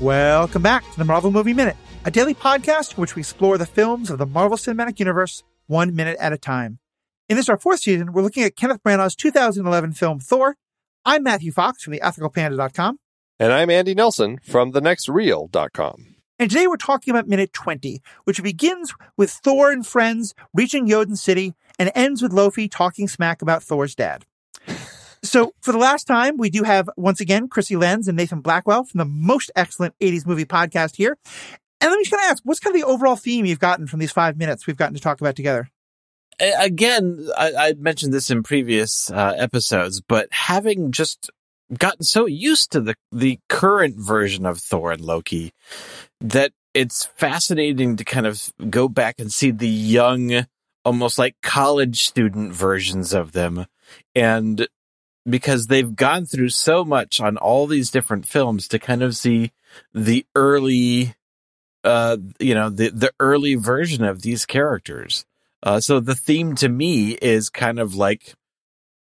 Welcome 0.00 0.62
back 0.62 0.90
to 0.92 0.98
the 0.98 1.04
Marvel 1.04 1.30
Movie 1.30 1.52
Minute, 1.52 1.76
a 2.06 2.10
daily 2.10 2.32
podcast 2.32 2.92
in 2.92 3.02
which 3.02 3.14
we 3.14 3.20
explore 3.20 3.58
the 3.58 3.66
films 3.66 4.08
of 4.10 4.16
the 4.16 4.24
Marvel 4.24 4.56
Cinematic 4.56 4.98
Universe 4.98 5.42
one 5.66 5.94
minute 5.94 6.16
at 6.18 6.32
a 6.32 6.38
time. 6.38 6.78
In 7.28 7.36
this, 7.36 7.50
our 7.50 7.58
fourth 7.58 7.80
season, 7.80 8.14
we're 8.14 8.22
looking 8.22 8.42
at 8.42 8.56
Kenneth 8.56 8.82
Branagh's 8.82 9.14
2011 9.14 9.92
film 9.92 10.18
Thor. 10.18 10.56
I'm 11.04 11.22
Matthew 11.22 11.52
Fox 11.52 11.82
from 11.82 11.92
the 11.92 12.00
ethicalpanda.com. 12.00 12.98
And 13.38 13.52
I'm 13.52 13.68
Andy 13.68 13.94
Nelson 13.94 14.38
from 14.42 14.72
thenextreel.com. 14.72 16.14
And 16.38 16.50
today 16.50 16.66
we're 16.66 16.78
talking 16.78 17.12
about 17.12 17.28
minute 17.28 17.52
20, 17.52 18.00
which 18.24 18.42
begins 18.42 18.94
with 19.18 19.30
Thor 19.30 19.70
and 19.70 19.86
friends 19.86 20.34
reaching 20.54 20.88
Jotun 20.88 21.16
City 21.16 21.52
and 21.78 21.92
ends 21.94 22.22
with 22.22 22.32
Laufey 22.32 22.70
talking 22.70 23.06
smack 23.06 23.42
about 23.42 23.62
Thor's 23.62 23.94
dad. 23.94 24.24
So 25.30 25.54
for 25.60 25.70
the 25.70 25.78
last 25.78 26.08
time, 26.08 26.38
we 26.38 26.50
do 26.50 26.64
have 26.64 26.90
once 26.96 27.20
again 27.20 27.48
Krissy 27.48 27.80
Lenz 27.80 28.08
and 28.08 28.16
Nathan 28.16 28.40
Blackwell 28.40 28.82
from 28.82 28.98
the 28.98 29.04
most 29.04 29.52
excellent 29.54 29.96
80s 30.00 30.26
movie 30.26 30.44
podcast 30.44 30.96
here. 30.96 31.16
And 31.80 31.88
let 31.88 31.96
me 31.96 32.02
just 32.02 32.10
kind 32.10 32.24
of 32.24 32.32
ask, 32.32 32.42
what's 32.42 32.58
kind 32.58 32.74
of 32.74 32.82
the 32.82 32.88
overall 32.88 33.14
theme 33.14 33.46
you've 33.46 33.60
gotten 33.60 33.86
from 33.86 34.00
these 34.00 34.10
five 34.10 34.36
minutes 34.36 34.66
we've 34.66 34.76
gotten 34.76 34.96
to 34.96 35.00
talk 35.00 35.20
about 35.20 35.36
together? 35.36 35.70
Again, 36.40 37.28
I, 37.38 37.52
I 37.56 37.74
mentioned 37.74 38.12
this 38.12 38.28
in 38.28 38.42
previous 38.42 39.08
uh, 39.08 39.34
episodes, 39.36 40.00
but 40.00 40.26
having 40.32 40.90
just 40.90 41.30
gotten 41.78 42.02
so 42.02 42.26
used 42.26 42.72
to 42.72 42.80
the 42.80 42.96
the 43.12 43.38
current 43.48 44.00
version 44.00 44.44
of 44.46 44.58
Thor 44.58 44.90
and 44.90 45.00
Loki 45.00 45.52
that 46.20 46.50
it's 46.74 47.06
fascinating 47.14 47.94
to 47.94 48.04
kind 48.04 48.26
of 48.26 48.52
go 48.68 48.88
back 48.88 49.20
and 49.20 49.32
see 49.32 49.52
the 49.52 49.68
young, 49.68 50.46
almost 50.84 51.20
like 51.20 51.36
college 51.40 52.00
student 52.00 52.52
versions 52.52 53.14
of 53.14 53.30
them, 53.30 53.66
and 54.16 54.66
because 55.30 55.66
they've 55.66 55.94
gone 55.94 56.26
through 56.26 56.50
so 56.50 56.84
much 56.84 57.20
on 57.20 57.36
all 57.36 57.66
these 57.66 57.90
different 57.90 58.26
films 58.26 58.68
to 58.68 58.78
kind 58.78 59.02
of 59.02 59.16
see 59.16 59.52
the 59.94 60.26
early 60.34 61.14
uh 61.84 62.16
you 62.38 62.54
know 62.54 62.68
the 62.68 62.90
the 62.90 63.12
early 63.18 63.54
version 63.54 64.04
of 64.04 64.22
these 64.22 64.44
characters. 64.44 65.24
Uh 65.62 65.80
so 65.80 66.00
the 66.00 66.14
theme 66.14 66.54
to 66.56 66.68
me 66.68 67.12
is 67.12 67.50
kind 67.50 67.78
of 67.78 67.94
like 67.94 68.34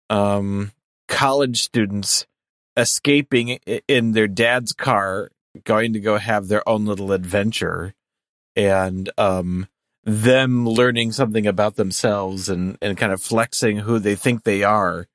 um 0.09 0.71
college 1.07 1.61
students 1.61 2.25
escaping 2.75 3.59
in 3.87 4.13
their 4.13 4.27
dad's 4.27 4.73
car 4.73 5.29
going 5.63 5.93
to 5.93 5.99
go 5.99 6.17
have 6.17 6.47
their 6.47 6.67
own 6.67 6.85
little 6.85 7.11
adventure 7.11 7.93
and 8.55 9.09
um 9.17 9.67
them 10.05 10.67
learning 10.67 11.11
something 11.11 11.45
about 11.45 11.75
themselves 11.75 12.49
and 12.49 12.77
and 12.81 12.97
kind 12.97 13.13
of 13.13 13.21
flexing 13.21 13.77
who 13.79 13.99
they 13.99 14.15
think 14.15 14.43
they 14.43 14.63
are 14.63 15.07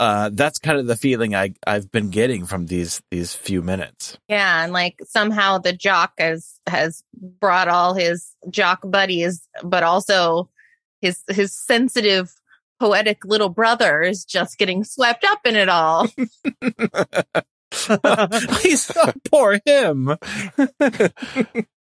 uh, 0.00 0.30
that's 0.32 0.58
kind 0.58 0.78
of 0.78 0.86
the 0.86 0.96
feeling 0.96 1.34
I 1.34 1.52
I've 1.66 1.92
been 1.92 2.08
getting 2.08 2.46
from 2.46 2.64
these 2.66 3.02
these 3.10 3.34
few 3.34 3.60
minutes. 3.60 4.16
Yeah, 4.28 4.64
and 4.64 4.72
like 4.72 4.98
somehow 5.04 5.58
the 5.58 5.74
jock 5.74 6.14
has 6.16 6.58
has 6.66 7.04
brought 7.14 7.68
all 7.68 7.92
his 7.92 8.34
jock 8.48 8.80
buddies, 8.82 9.46
but 9.62 9.82
also 9.82 10.48
his 11.02 11.22
his 11.28 11.54
sensitive 11.54 12.34
poetic 12.80 13.26
little 13.26 13.50
brother 13.50 14.00
is 14.00 14.24
just 14.24 14.56
getting 14.56 14.84
swept 14.84 15.22
up 15.22 15.40
in 15.44 15.54
it 15.54 15.68
all. 15.68 16.08
He's 18.62 18.82
so 18.82 19.12
poor 19.30 19.60
him. 19.66 20.16
it, 20.58 21.14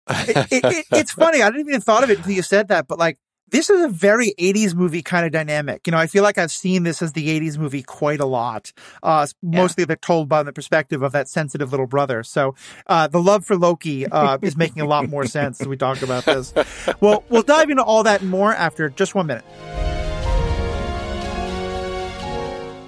it, 0.06 0.64
it, 0.64 0.86
it's 0.92 1.12
funny. 1.12 1.40
I 1.40 1.50
didn't 1.50 1.68
even 1.68 1.80
thought 1.80 2.04
of 2.04 2.10
it 2.10 2.18
until 2.18 2.32
you 2.32 2.42
said 2.42 2.68
that, 2.68 2.86
but 2.86 2.98
like 2.98 3.16
this 3.54 3.70
is 3.70 3.84
a 3.84 3.88
very 3.88 4.34
80s 4.36 4.74
movie 4.74 5.00
kind 5.00 5.24
of 5.24 5.30
dynamic. 5.30 5.86
You 5.86 5.92
know, 5.92 5.98
I 5.98 6.08
feel 6.08 6.24
like 6.24 6.38
I've 6.38 6.50
seen 6.50 6.82
this 6.82 7.00
as 7.00 7.12
the 7.12 7.28
80s 7.40 7.56
movie 7.56 7.84
quite 7.84 8.18
a 8.18 8.26
lot. 8.26 8.72
Uh, 9.00 9.28
yeah. 9.42 9.60
mostly 9.60 9.84
they're 9.84 9.94
told 9.94 10.28
by 10.28 10.42
the 10.42 10.52
perspective 10.52 11.02
of 11.02 11.12
that 11.12 11.28
sensitive 11.28 11.70
little 11.70 11.86
brother. 11.86 12.24
So, 12.24 12.56
uh, 12.88 13.06
the 13.06 13.22
love 13.22 13.46
for 13.46 13.56
Loki, 13.56 14.06
uh, 14.08 14.38
is 14.42 14.56
making 14.56 14.82
a 14.82 14.86
lot 14.86 15.08
more 15.08 15.24
sense 15.26 15.60
as 15.60 15.68
we 15.68 15.76
talk 15.76 16.02
about 16.02 16.24
this. 16.24 16.52
Well, 17.00 17.22
we'll 17.28 17.42
dive 17.42 17.70
into 17.70 17.82
all 17.82 18.02
that 18.04 18.22
more 18.22 18.52
after 18.52 18.88
just 18.88 19.14
one 19.14 19.26
minute. 19.26 19.44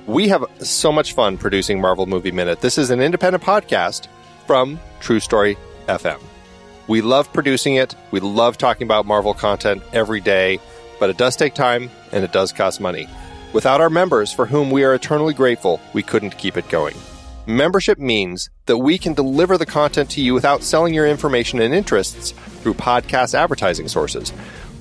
We 0.06 0.28
have 0.28 0.44
so 0.58 0.90
much 0.90 1.12
fun 1.12 1.38
producing 1.38 1.80
Marvel 1.80 2.06
Movie 2.06 2.32
Minute. 2.32 2.60
This 2.60 2.78
is 2.78 2.90
an 2.90 3.00
independent 3.00 3.44
podcast 3.44 4.08
from 4.46 4.80
True 5.00 5.20
Story 5.20 5.56
FM. 5.86 6.20
We 6.88 7.00
love 7.00 7.32
producing 7.32 7.74
it. 7.74 7.94
We 8.10 8.20
love 8.20 8.58
talking 8.58 8.86
about 8.86 9.06
Marvel 9.06 9.34
content 9.34 9.82
every 9.92 10.20
day, 10.20 10.60
but 11.00 11.10
it 11.10 11.16
does 11.16 11.36
take 11.36 11.54
time 11.54 11.90
and 12.12 12.22
it 12.24 12.32
does 12.32 12.52
cost 12.52 12.80
money. 12.80 13.08
Without 13.52 13.80
our 13.80 13.90
members, 13.90 14.32
for 14.32 14.46
whom 14.46 14.70
we 14.70 14.84
are 14.84 14.94
eternally 14.94 15.34
grateful, 15.34 15.80
we 15.92 16.02
couldn't 16.02 16.38
keep 16.38 16.56
it 16.56 16.68
going. 16.68 16.96
Membership 17.46 17.98
means 17.98 18.50
that 18.66 18.78
we 18.78 18.98
can 18.98 19.14
deliver 19.14 19.56
the 19.56 19.66
content 19.66 20.10
to 20.10 20.20
you 20.20 20.34
without 20.34 20.62
selling 20.62 20.92
your 20.92 21.06
information 21.06 21.60
and 21.60 21.72
interests 21.72 22.32
through 22.62 22.74
podcast 22.74 23.34
advertising 23.34 23.88
sources. 23.88 24.32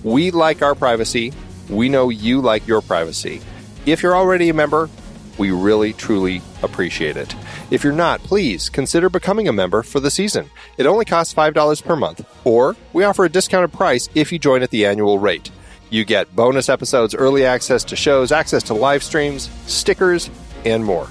We 0.03 0.31
like 0.31 0.61
our 0.61 0.75
privacy. 0.75 1.31
We 1.69 1.89
know 1.89 2.09
you 2.09 2.41
like 2.41 2.67
your 2.67 2.81
privacy. 2.81 3.41
If 3.85 4.01
you're 4.01 4.15
already 4.15 4.49
a 4.49 4.53
member, 4.53 4.89
we 5.37 5.51
really, 5.51 5.93
truly 5.93 6.41
appreciate 6.63 7.17
it. 7.17 7.35
If 7.71 7.83
you're 7.83 7.93
not, 7.93 8.21
please 8.23 8.69
consider 8.69 9.09
becoming 9.09 9.47
a 9.47 9.53
member 9.53 9.83
for 9.83 9.99
the 9.99 10.11
season. 10.11 10.49
It 10.77 10.85
only 10.85 11.05
costs 11.05 11.33
$5 11.33 11.83
per 11.83 11.95
month, 11.95 12.25
or 12.43 12.75
we 12.93 13.03
offer 13.03 13.25
a 13.25 13.29
discounted 13.29 13.73
price 13.73 14.09
if 14.15 14.31
you 14.31 14.39
join 14.39 14.63
at 14.63 14.71
the 14.71 14.85
annual 14.85 15.19
rate. 15.19 15.51
You 15.89 16.05
get 16.05 16.35
bonus 16.35 16.69
episodes, 16.69 17.13
early 17.13 17.45
access 17.45 17.83
to 17.85 17.95
shows, 17.95 18.31
access 18.31 18.63
to 18.63 18.73
live 18.73 19.03
streams, 19.03 19.49
stickers, 19.65 20.29
and 20.65 20.83
more. 20.83 21.07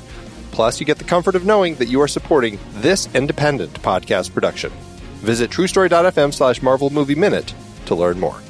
Plus, 0.50 0.78
you 0.80 0.86
get 0.86 0.98
the 0.98 1.04
comfort 1.04 1.34
of 1.34 1.44
knowing 1.44 1.74
that 1.76 1.88
you 1.88 2.00
are 2.00 2.08
supporting 2.08 2.58
this 2.74 3.12
independent 3.14 3.72
podcast 3.82 4.32
production. 4.32 4.70
Visit 5.16 5.50
truestory.fm 5.50 6.32
slash 6.32 6.62
Marvel 6.62 6.90
Movie 6.90 7.14
Minute 7.14 7.54
to 7.86 7.94
learn 7.94 8.20
more. 8.20 8.40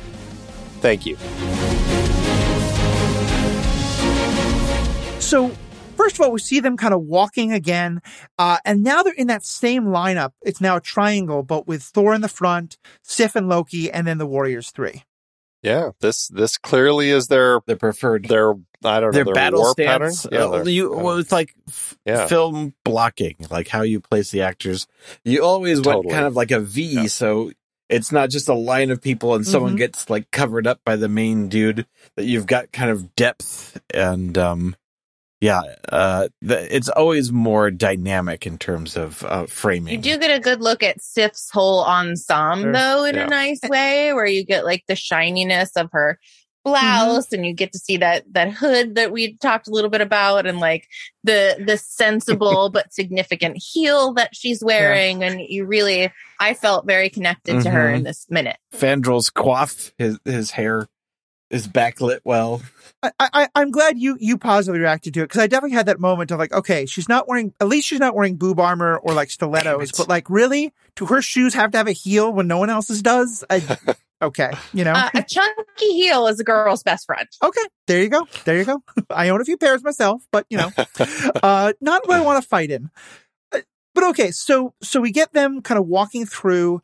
Thank 0.80 1.06
you. 1.06 1.16
So, 5.20 5.50
First 5.96 6.16
of 6.16 6.22
all, 6.22 6.32
we 6.32 6.40
see 6.40 6.60
them 6.60 6.76
kind 6.76 6.94
of 6.94 7.02
walking 7.02 7.52
again, 7.52 8.02
uh, 8.38 8.58
and 8.64 8.82
now 8.82 9.02
they're 9.02 9.12
in 9.12 9.28
that 9.28 9.44
same 9.44 9.84
lineup. 9.84 10.32
It's 10.42 10.60
now 10.60 10.76
a 10.76 10.80
triangle, 10.80 11.42
but 11.42 11.66
with 11.66 11.82
Thor 11.82 12.14
in 12.14 12.20
the 12.20 12.28
front, 12.28 12.78
Sif 13.02 13.36
and 13.36 13.48
Loki, 13.48 13.90
and 13.90 14.06
then 14.06 14.18
the 14.18 14.26
Warriors 14.26 14.70
three. 14.70 15.04
Yeah, 15.64 15.92
this 16.00 16.28
this 16.28 16.58
clearly 16.58 17.08
is 17.08 17.28
their 17.28 17.60
their 17.66 17.76
preferred 17.76 18.26
their 18.26 18.52
I 18.84 19.00
don't 19.00 19.10
know 19.10 19.12
their, 19.12 19.24
their 19.24 19.34
battle 19.34 19.60
war 19.60 19.70
stance. 19.70 20.26
pattern. 20.26 20.38
Yeah, 20.38 20.58
uh, 20.58 20.64
you 20.64 20.92
well, 20.92 21.16
it's 21.16 21.32
like 21.32 21.54
f- 21.66 21.96
yeah. 22.04 22.26
film 22.26 22.74
blocking, 22.84 23.36
like 23.50 23.68
how 23.68 23.80
you 23.80 24.00
place 24.00 24.30
the 24.30 24.42
actors. 24.42 24.86
You 25.24 25.42
always 25.42 25.80
totally. 25.80 26.06
went 26.06 26.10
kind 26.10 26.26
of 26.26 26.36
like 26.36 26.50
a 26.50 26.60
V, 26.60 26.82
yeah. 26.82 27.06
so 27.06 27.50
it's 27.88 28.12
not 28.12 28.28
just 28.28 28.48
a 28.50 28.54
line 28.54 28.90
of 28.90 29.00
people 29.00 29.34
and 29.34 29.46
someone 29.46 29.72
mm-hmm. 29.72 29.78
gets 29.78 30.10
like 30.10 30.30
covered 30.30 30.66
up 30.66 30.80
by 30.84 30.96
the 30.96 31.08
main 31.08 31.48
dude. 31.48 31.86
That 32.16 32.26
you've 32.26 32.46
got 32.46 32.70
kind 32.70 32.90
of 32.90 33.16
depth 33.16 33.80
and 33.94 34.36
um 34.36 34.76
yeah, 35.44 35.60
uh, 35.90 36.28
the, 36.40 36.74
it's 36.74 36.88
always 36.88 37.30
more 37.30 37.70
dynamic 37.70 38.46
in 38.46 38.56
terms 38.56 38.96
of 38.96 39.22
uh, 39.24 39.44
framing. 39.44 39.92
You 39.92 40.00
do 40.00 40.18
get 40.18 40.34
a 40.34 40.40
good 40.40 40.62
look 40.62 40.82
at 40.82 41.02
Sif's 41.02 41.50
whole 41.50 41.84
ensemble, 41.84 42.72
though, 42.72 43.04
in 43.04 43.14
yeah. 43.14 43.26
a 43.26 43.28
nice 43.28 43.60
way, 43.68 44.14
where 44.14 44.24
you 44.24 44.42
get 44.46 44.64
like 44.64 44.84
the 44.88 44.96
shininess 44.96 45.76
of 45.76 45.90
her 45.92 46.18
blouse 46.64 47.26
mm-hmm. 47.26 47.34
and 47.34 47.46
you 47.46 47.52
get 47.52 47.72
to 47.72 47.78
see 47.78 47.98
that 47.98 48.24
that 48.32 48.50
hood 48.50 48.94
that 48.94 49.12
we 49.12 49.36
talked 49.36 49.68
a 49.68 49.70
little 49.70 49.90
bit 49.90 50.00
about 50.00 50.46
and 50.46 50.60
like 50.60 50.88
the 51.22 51.62
the 51.66 51.76
sensible 51.76 52.70
but 52.72 52.90
significant 52.90 53.58
heel 53.62 54.14
that 54.14 54.34
she's 54.34 54.64
wearing 54.64 55.20
yeah. 55.20 55.26
and 55.26 55.40
you 55.42 55.66
really 55.66 56.10
i 56.40 56.54
felt 56.54 56.86
very 56.86 57.10
connected 57.10 57.56
mm-hmm. 57.56 57.64
to 57.64 57.70
her 57.70 57.90
in 57.90 57.96
mm-hmm. 57.96 58.04
this 58.04 58.24
minute 58.30 58.56
Fandral's 58.72 59.28
coif 59.28 59.92
his 59.98 60.18
his 60.24 60.52
hair 60.52 60.88
is 61.54 61.68
backlit 61.68 62.20
well. 62.24 62.60
I, 63.02 63.12
I 63.20 63.48
I'm 63.54 63.70
glad 63.70 63.98
you 63.98 64.16
you 64.18 64.38
positively 64.38 64.80
reacted 64.80 65.14
to 65.14 65.20
it 65.20 65.24
because 65.24 65.40
I 65.40 65.46
definitely 65.46 65.76
had 65.76 65.86
that 65.86 66.00
moment 66.00 66.30
of 66.30 66.38
like, 66.38 66.52
okay, 66.52 66.86
she's 66.86 67.08
not 67.08 67.28
wearing 67.28 67.52
at 67.60 67.68
least 67.68 67.88
she's 67.88 68.00
not 68.00 68.14
wearing 68.14 68.36
boob 68.36 68.58
armor 68.58 68.96
or 68.96 69.14
like 69.14 69.30
stilettos, 69.30 69.92
but 69.92 70.08
like 70.08 70.28
really, 70.30 70.72
do 70.96 71.06
her 71.06 71.22
shoes 71.22 71.54
have 71.54 71.70
to 71.72 71.78
have 71.78 71.86
a 71.86 71.92
heel 71.92 72.32
when 72.32 72.46
no 72.46 72.58
one 72.58 72.70
else's 72.70 73.02
does? 73.02 73.44
I, 73.50 73.94
okay, 74.22 74.52
you 74.72 74.84
know, 74.84 74.92
uh, 74.92 75.10
a 75.14 75.22
chunky 75.22 75.92
heel 75.92 76.26
is 76.26 76.40
a 76.40 76.44
girl's 76.44 76.82
best 76.82 77.06
friend. 77.06 77.28
Okay, 77.42 77.64
there 77.86 78.02
you 78.02 78.08
go, 78.08 78.26
there 78.44 78.58
you 78.58 78.64
go. 78.64 78.82
I 79.10 79.28
own 79.28 79.40
a 79.40 79.44
few 79.44 79.56
pairs 79.56 79.84
myself, 79.84 80.26
but 80.32 80.46
you 80.48 80.58
know, 80.58 80.70
uh, 81.42 81.72
not 81.80 82.08
what 82.08 82.18
I 82.18 82.22
want 82.22 82.42
to 82.42 82.48
fight 82.48 82.70
in 82.70 82.90
uh, 83.52 83.60
but 83.94 84.04
okay, 84.04 84.30
so 84.30 84.74
so 84.82 85.00
we 85.00 85.12
get 85.12 85.32
them 85.32 85.62
kind 85.62 85.78
of 85.78 85.86
walking 85.86 86.26
through, 86.26 86.80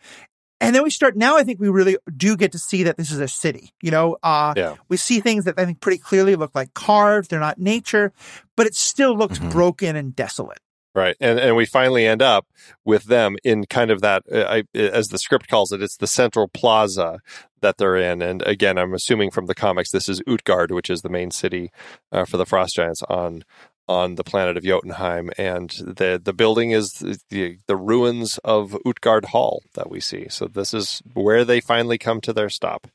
and 0.60 0.74
then 0.74 0.82
we 0.82 0.90
start 0.90 1.16
now 1.16 1.36
I 1.36 1.44
think 1.44 1.60
we 1.60 1.68
really 1.68 1.96
do 2.16 2.36
get 2.36 2.52
to 2.52 2.58
see 2.58 2.82
that 2.84 2.96
this 2.96 3.10
is 3.10 3.18
a 3.18 3.28
city. 3.28 3.72
You 3.82 3.90
know, 3.90 4.16
uh, 4.22 4.54
yeah. 4.56 4.76
we 4.88 4.96
see 4.96 5.20
things 5.20 5.44
that 5.44 5.58
I 5.58 5.64
think 5.64 5.80
pretty 5.80 5.98
clearly 5.98 6.36
look 6.36 6.54
like 6.54 6.74
carved. 6.74 7.30
They're 7.30 7.40
not 7.40 7.58
nature, 7.58 8.12
but 8.56 8.66
it 8.66 8.74
still 8.74 9.16
looks 9.16 9.38
mm-hmm. 9.38 9.50
broken 9.50 9.96
and 9.96 10.14
desolate. 10.14 10.60
Right. 10.92 11.16
And 11.20 11.38
and 11.38 11.54
we 11.54 11.66
finally 11.66 12.04
end 12.04 12.20
up 12.20 12.46
with 12.84 13.04
them 13.04 13.36
in 13.44 13.64
kind 13.66 13.92
of 13.92 14.00
that 14.00 14.24
uh, 14.32 14.44
I, 14.44 14.64
as 14.76 15.08
the 15.08 15.18
script 15.18 15.48
calls 15.48 15.70
it, 15.70 15.82
it's 15.82 15.96
the 15.96 16.08
central 16.08 16.48
plaza 16.48 17.20
that 17.60 17.76
they're 17.76 17.96
in. 17.96 18.22
And 18.22 18.42
again, 18.42 18.76
I'm 18.76 18.92
assuming 18.92 19.30
from 19.30 19.46
the 19.46 19.54
comics 19.54 19.92
this 19.92 20.08
is 20.08 20.20
Utgard, 20.26 20.72
which 20.72 20.90
is 20.90 21.02
the 21.02 21.08
main 21.08 21.30
city 21.30 21.70
uh, 22.10 22.24
for 22.24 22.38
the 22.38 22.46
Frost 22.46 22.74
Giants 22.74 23.02
on 23.08 23.44
on 23.90 24.14
the 24.14 24.22
planet 24.22 24.56
of 24.56 24.62
Jotunheim, 24.62 25.30
and 25.36 25.68
the 25.70 26.20
the 26.22 26.32
building 26.32 26.70
is 26.70 26.92
the 27.28 27.58
the 27.66 27.76
ruins 27.76 28.38
of 28.44 28.78
Utgard 28.86 29.26
Hall 29.26 29.62
that 29.74 29.90
we 29.90 29.98
see. 29.98 30.28
So 30.28 30.46
this 30.46 30.72
is 30.72 31.02
where 31.12 31.44
they 31.44 31.60
finally 31.60 31.98
come 31.98 32.20
to 32.20 32.32
their 32.32 32.48
stop. 32.48 32.86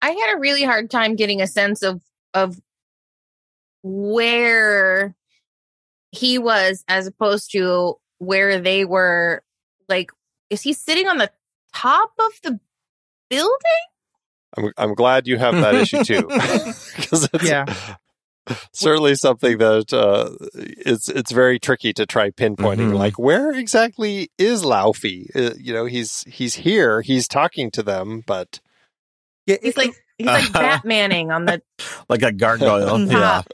I 0.00 0.10
had 0.10 0.36
a 0.36 0.38
really 0.38 0.62
hard 0.62 0.92
time 0.92 1.16
getting 1.16 1.42
a 1.42 1.48
sense 1.48 1.82
of 1.82 2.00
of 2.34 2.60
where 3.82 5.16
he 6.12 6.38
was 6.38 6.84
as 6.86 7.08
opposed 7.08 7.50
to 7.52 7.96
where 8.18 8.60
they 8.60 8.84
were. 8.84 9.42
Like, 9.88 10.12
is 10.50 10.62
he 10.62 10.72
sitting 10.72 11.08
on 11.08 11.18
the 11.18 11.32
top 11.74 12.12
of 12.20 12.30
the 12.44 12.60
building? 13.28 13.84
I'm 14.56 14.72
I'm 14.78 14.94
glad 14.94 15.26
you 15.26 15.36
have 15.36 15.56
that 15.56 15.74
issue 15.74 16.04
too, 16.04 16.28
Yeah. 17.44 17.96
certainly 18.72 19.14
something 19.14 19.58
that 19.58 19.92
uh, 19.92 20.30
it's 20.54 21.08
it's 21.08 21.32
very 21.32 21.58
tricky 21.58 21.92
to 21.94 22.06
try 22.06 22.30
pinpointing. 22.30 22.90
Mhm. 22.90 22.98
Like, 22.98 23.18
where 23.18 23.52
exactly 23.52 24.30
is 24.38 24.62
Laufey? 24.62 25.34
Uh, 25.34 25.54
you 25.58 25.72
know, 25.72 25.86
he's 25.86 26.22
he's 26.28 26.54
here, 26.54 27.00
he's 27.02 27.28
talking 27.28 27.70
to 27.72 27.82
them, 27.82 28.22
but 28.26 28.60
Yeah, 29.46 29.56
He's 29.62 29.76
like 29.76 29.94
he's 30.18 30.26
like 30.26 30.44
Batmaning 30.44 31.34
on 31.34 31.44
the 31.46 31.62
like 32.08 32.22
a 32.22 32.32
gargoyle. 32.32 33.00
yeah. 33.06 33.12
top. 33.12 33.48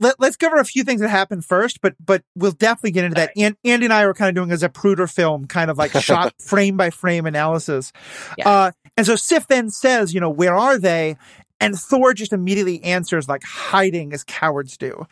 let, 0.00 0.20
us 0.20 0.36
cover 0.36 0.56
a 0.56 0.64
few 0.64 0.84
things 0.84 1.00
that 1.00 1.08
happened 1.08 1.44
first, 1.44 1.80
but 1.80 1.94
but 2.04 2.22
we'll 2.34 2.52
definitely 2.52 2.90
get 2.92 3.04
into 3.04 3.14
that. 3.16 3.32
And 3.36 3.56
Andy 3.64 3.86
and 3.86 3.92
I 3.92 4.06
were 4.06 4.14
kind 4.14 4.28
of 4.28 4.34
doing 4.34 4.52
a 4.52 4.56
Zapruder 4.56 5.10
film, 5.10 5.46
kind 5.46 5.70
of 5.70 5.78
like 5.78 5.92
shot 5.92 6.34
frame 6.40 6.76
by 6.76 6.90
frame 6.90 7.26
analysis. 7.26 7.92
Yeah. 8.36 8.48
Uh, 8.48 8.70
and 8.96 9.06
so 9.06 9.16
Sif 9.16 9.46
then 9.46 9.70
says, 9.70 10.12
you 10.12 10.20
know, 10.20 10.28
where 10.28 10.54
are 10.54 10.78
they? 10.78 11.16
And 11.62 11.78
Thor 11.78 12.12
just 12.14 12.32
immediately 12.32 12.82
answers 12.84 13.28
like 13.28 13.42
hiding 13.44 14.12
as 14.12 14.24
cowards 14.24 14.76
do. 14.76 15.06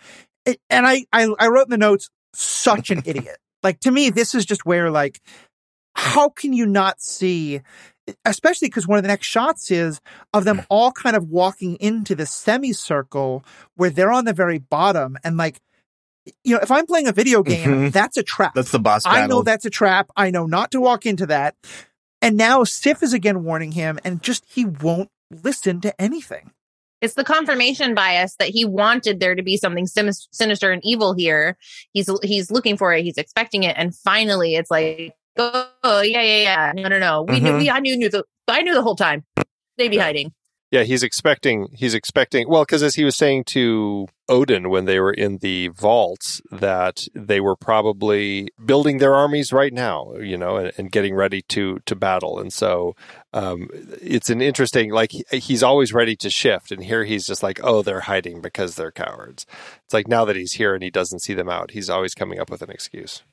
It- 0.44 0.61
and 0.69 0.87
I, 0.87 1.05
I 1.12 1.29
I 1.38 1.49
wrote 1.49 1.67
in 1.67 1.70
the 1.70 1.79
notes, 1.79 2.11
such 2.35 2.91
an 2.91 3.02
idiot. 3.06 3.38
Like 3.62 3.81
to 3.81 3.91
me, 3.91 4.11
this 4.11 4.35
is 4.35 4.44
just 4.44 4.67
where 4.67 4.91
like, 4.91 5.20
how 5.94 6.29
can 6.31 6.52
you 6.52 6.67
not 6.67 7.00
see? 7.00 7.61
Especially 8.25 8.69
because 8.69 8.88
one 8.88 8.99
of 8.99 9.05
the 9.05 9.08
next 9.08 9.26
shots 9.26 9.70
is 9.70 10.00
of 10.35 10.44
them 10.44 10.62
all 10.70 10.91
kind 10.93 11.14
of 11.17 11.29
walking 11.29 11.76
into 11.76 12.14
the 12.14 12.26
semicircle 12.26 13.44
where 13.76 13.91
they're 13.91 14.11
on 14.12 14.25
the 14.25 14.32
very 14.32 14.58
bottom 14.58 15.17
and 15.23 15.37
like 15.37 15.61
you 16.44 16.55
know 16.55 16.61
if 16.62 16.70
i'm 16.70 16.87
playing 16.87 17.06
a 17.08 17.12
video 17.12 17.43
game 17.43 17.69
Mhm. 17.69 17.93
that's 17.93 18.17
a 18.17 18.23
trap 18.23 18.55
That's 18.55 18.70
the 18.70 18.79
boss 18.79 19.02
i 19.06 19.26
know 19.26 19.43
that's 19.43 19.64
a 19.64 19.70
trap 19.70 20.11
i 20.17 20.31
know 20.31 20.44
not 20.47 20.70
to 20.73 20.81
walk 20.81 21.06
into 21.06 21.26
that 21.26 21.55
and 22.20 22.37
now 22.37 22.62
sif 22.64 23.02
is 23.02 23.12
again 23.14 23.43
warning 23.43 23.73
him 23.73 23.99
and 24.05 24.23
just 24.23 24.44
he 24.49 24.64
won't 24.64 25.08
listen 25.31 25.81
to 25.81 26.00
anything 26.00 26.50
It's 27.00 27.15
the 27.15 27.25
confirmation 27.25 27.94
bias 27.94 28.37
that 28.38 28.49
he 28.49 28.65
wanted 28.65 29.21
there 29.21 29.35
to 29.35 29.43
be 29.43 29.56
something 29.56 29.87
sinis- 29.87 30.29
sinister 30.32 30.71
and 30.71 30.85
evil 30.85 31.15
here. 31.15 31.56
He's 31.93 32.11
he's 32.23 32.50
looking 32.50 32.77
for 32.77 32.93
it. 32.93 33.05
He's 33.05 33.17
expecting 33.17 33.62
it, 33.62 33.75
and 33.79 33.94
finally, 33.94 34.55
it's 34.56 34.71
like, 34.71 35.15
oh 35.38 36.03
yeah, 36.03 36.21
yeah, 36.21 36.43
yeah. 36.43 36.73
No, 36.75 36.88
no, 36.88 36.99
no. 36.99 37.23
We 37.23 37.41
knew. 37.41 37.53
Mhm. 37.53 37.59
We 37.59 37.71
I 37.71 37.81
knew, 37.81 37.97
knew 37.97 38.11
the. 38.11 38.25
I 38.49 38.61
knew 38.62 38.75
the 38.75 38.82
whole 38.82 38.97
time. 38.97 39.25
They 39.79 39.88
be 39.88 39.97
hiding. 39.97 40.32
Yeah, 40.71 40.85
he's 40.85 41.03
expecting 41.03 41.69
he's 41.75 41.95
expecting 41.95 42.49
well, 42.49 42.63
because 42.63 42.83
as 42.83 42.95
he 42.95 43.03
was 43.05 43.17
saying 43.17 43.45
to 43.45 44.07
Odin 44.29 44.71
when 44.71 44.85
they 44.85 45.01
were 45.01 45.13
in 45.13 45.39
the 45.39 45.69
vaults, 45.69 46.41
that 46.53 47.03
they 47.13 47.41
were 47.41 47.57
probably 47.57 48.51
building 48.65 48.99
their 48.99 49.15
armies 49.15 49.53
right 49.53 49.73
now, 49.73 50.15
you 50.15 50.37
know, 50.37 50.57
and, 50.59 50.73
and 50.79 50.93
getting 50.93 51.15
ready 51.17 51.43
to 51.49 51.81
to 51.87 51.97
battle, 51.97 52.39
and 52.39 52.53
so 52.53 52.95
um, 53.33 53.69
it's 54.01 54.31
an 54.31 54.41
interesting 54.41 54.93
like 54.93 55.11
he- 55.11 55.39
he's 55.39 55.63
always 55.65 55.93
ready 55.93 56.15
to 56.17 56.31
shift, 56.31 56.71
and 56.71 56.85
here 56.85 57.05
he's 57.05 57.27
just 57.27 57.43
like, 57.43 57.59
oh, 57.65 57.83
they're 57.83 58.01
hiding 58.03 58.41
because 58.41 58.77
they're 58.77 58.93
cowards. 58.93 59.47
It's 59.85 59.95
like 59.95 60.07
now 60.07 60.25
that 60.25 60.37
he's 60.37 60.53
here 60.53 60.75
and 60.75 60.85
he 60.85 60.91
doesn't 60.91 61.21
see 61.23 61.35
them 61.35 61.49
out, 61.49 61.73
he's 61.73 61.91
always 61.91 62.15
coming 62.15 62.39
up 62.39 62.49
with 62.49 62.63
an 62.63 62.71
excuse. 62.71 63.25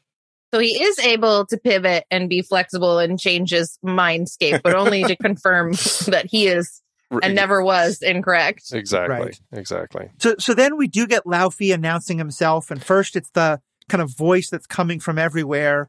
So 0.53 0.59
he 0.59 0.81
is 0.81 0.97
able 0.99 1.45
to 1.47 1.57
pivot 1.57 2.05
and 2.09 2.29
be 2.29 2.41
flexible 2.41 2.99
and 2.99 3.19
change 3.19 3.51
his 3.51 3.77
mindscape, 3.85 4.61
but 4.63 4.73
only 4.73 5.03
to 5.03 5.15
confirm 5.21 5.73
that 6.07 6.25
he 6.31 6.47
is 6.47 6.81
and 7.23 7.35
never 7.35 7.63
was 7.63 8.01
incorrect. 8.01 8.71
exactly, 8.73 9.15
Right. 9.17 9.39
exactly. 9.53 10.09
so 10.19 10.35
so 10.39 10.53
then 10.53 10.77
we 10.77 10.87
do 10.87 11.07
get 11.07 11.23
laufey 11.25 11.73
announcing 11.73 12.17
himself 12.17 12.69
and 12.71 12.83
first 12.83 13.15
it's 13.15 13.29
the 13.31 13.61
kind 13.89 14.01
of 14.01 14.09
voice 14.15 14.49
that's 14.49 14.67
coming 14.67 14.99
from 14.99 15.17
everywhere 15.17 15.87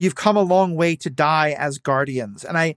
you've 0.00 0.14
come 0.16 0.36
a 0.36 0.42
long 0.42 0.74
way 0.74 0.96
to 0.96 1.08
die 1.10 1.54
Asgardians 1.58 2.44
and 2.44 2.58
i 2.58 2.74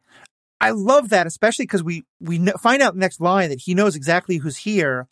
i 0.62 0.70
love 0.70 1.10
that 1.10 1.26
especially 1.26 1.64
because 1.66 1.82
we 1.84 2.04
we 2.20 2.38
kn- 2.38 2.58
find 2.60 2.82
out 2.82 2.94
the 2.94 3.00
next 3.00 3.20
line 3.20 3.50
that 3.50 3.60
he 3.62 3.74
knows 3.74 3.96
exactly 3.96 4.38
who's 4.38 4.58
here 4.58 5.08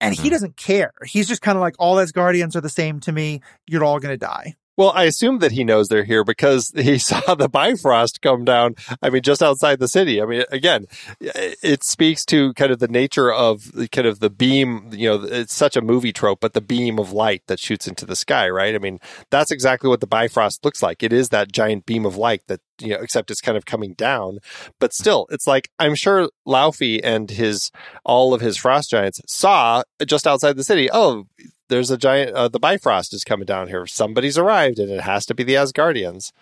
and 0.00 0.14
he 0.14 0.28
Mhm. 0.28 0.32
doesn't 0.32 0.56
care 0.56 0.92
he's 1.06 1.26
just 1.26 1.40
kind 1.42 1.56
of 1.56 1.62
like 1.62 1.74
all 1.78 1.96
Asgardians 1.96 2.54
are 2.54 2.60
the 2.60 2.68
same 2.68 3.00
to 3.00 3.12
me 3.12 3.40
you're 3.66 3.84
all 3.84 3.98
gonna 3.98 4.18
die 4.18 4.54
Well, 4.78 4.92
I 4.94 5.04
assume 5.04 5.40
that 5.40 5.50
he 5.50 5.64
knows 5.64 5.88
they're 5.88 6.04
here 6.04 6.22
because 6.22 6.72
he 6.76 6.98
saw 6.98 7.34
the 7.34 7.48
Bifrost 7.48 8.22
come 8.22 8.44
down. 8.44 8.76
I 9.02 9.10
mean, 9.10 9.22
just 9.22 9.42
outside 9.42 9.80
the 9.80 9.88
city. 9.88 10.22
I 10.22 10.24
mean, 10.24 10.44
again, 10.52 10.86
it 11.20 11.82
speaks 11.82 12.24
to 12.26 12.54
kind 12.54 12.70
of 12.70 12.78
the 12.78 12.86
nature 12.86 13.32
of 13.32 13.72
kind 13.90 14.06
of 14.06 14.20
the 14.20 14.30
beam. 14.30 14.90
You 14.92 15.10
know, 15.10 15.24
it's 15.24 15.54
such 15.54 15.76
a 15.76 15.82
movie 15.82 16.12
trope, 16.12 16.38
but 16.40 16.52
the 16.52 16.60
beam 16.60 17.00
of 17.00 17.12
light 17.12 17.42
that 17.48 17.58
shoots 17.58 17.88
into 17.88 18.06
the 18.06 18.14
sky, 18.14 18.48
right? 18.48 18.76
I 18.76 18.78
mean, 18.78 19.00
that's 19.30 19.50
exactly 19.50 19.90
what 19.90 20.00
the 20.00 20.06
Bifrost 20.06 20.64
looks 20.64 20.80
like. 20.80 21.02
It 21.02 21.12
is 21.12 21.30
that 21.30 21.50
giant 21.50 21.84
beam 21.84 22.06
of 22.06 22.16
light 22.16 22.42
that 22.46 22.60
you 22.80 22.90
know, 22.90 23.00
except 23.00 23.32
it's 23.32 23.40
kind 23.40 23.58
of 23.58 23.66
coming 23.66 23.94
down. 23.94 24.38
But 24.78 24.94
still, 24.94 25.26
it's 25.30 25.48
like 25.48 25.70
I'm 25.80 25.96
sure 25.96 26.30
Laufey 26.46 27.00
and 27.02 27.30
his 27.30 27.72
all 28.04 28.32
of 28.32 28.40
his 28.40 28.56
frost 28.56 28.90
giants 28.90 29.20
saw 29.26 29.82
just 30.06 30.28
outside 30.28 30.56
the 30.56 30.62
city. 30.62 30.88
Oh, 30.92 31.26
there's 31.68 31.90
a 31.90 31.96
giant 31.98 32.32
uh, 32.32 32.48
the 32.48 32.58
bifrost 32.58 33.14
is 33.14 33.24
coming 33.24 33.46
down 33.46 33.68
here. 33.68 33.86
Somebody's 33.86 34.38
arrived 34.38 34.78
and 34.78 34.90
it 34.90 35.02
has 35.02 35.26
to 35.26 35.34
be 35.34 35.44
the 35.44 35.54
asgardians. 35.54 36.32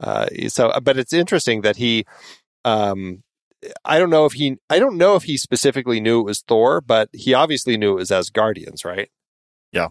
Uh, 0.00 0.26
so 0.48 0.72
but 0.82 0.98
it's 0.98 1.12
interesting 1.12 1.60
that 1.60 1.76
he 1.76 2.04
um 2.64 3.22
i 3.84 3.98
don't 3.98 4.10
know 4.10 4.26
if 4.26 4.32
he 4.32 4.56
i 4.68 4.78
don't 4.78 4.96
know 4.98 5.14
if 5.14 5.22
he 5.22 5.36
specifically 5.36 6.00
knew 6.00 6.20
it 6.20 6.24
was 6.24 6.42
thor 6.42 6.80
but 6.80 7.08
he 7.12 7.32
obviously 7.32 7.76
knew 7.76 7.92
it 7.92 7.96
was 7.96 8.10
asgardians 8.10 8.84
right? 8.84 9.08
Yeah. 9.72 9.88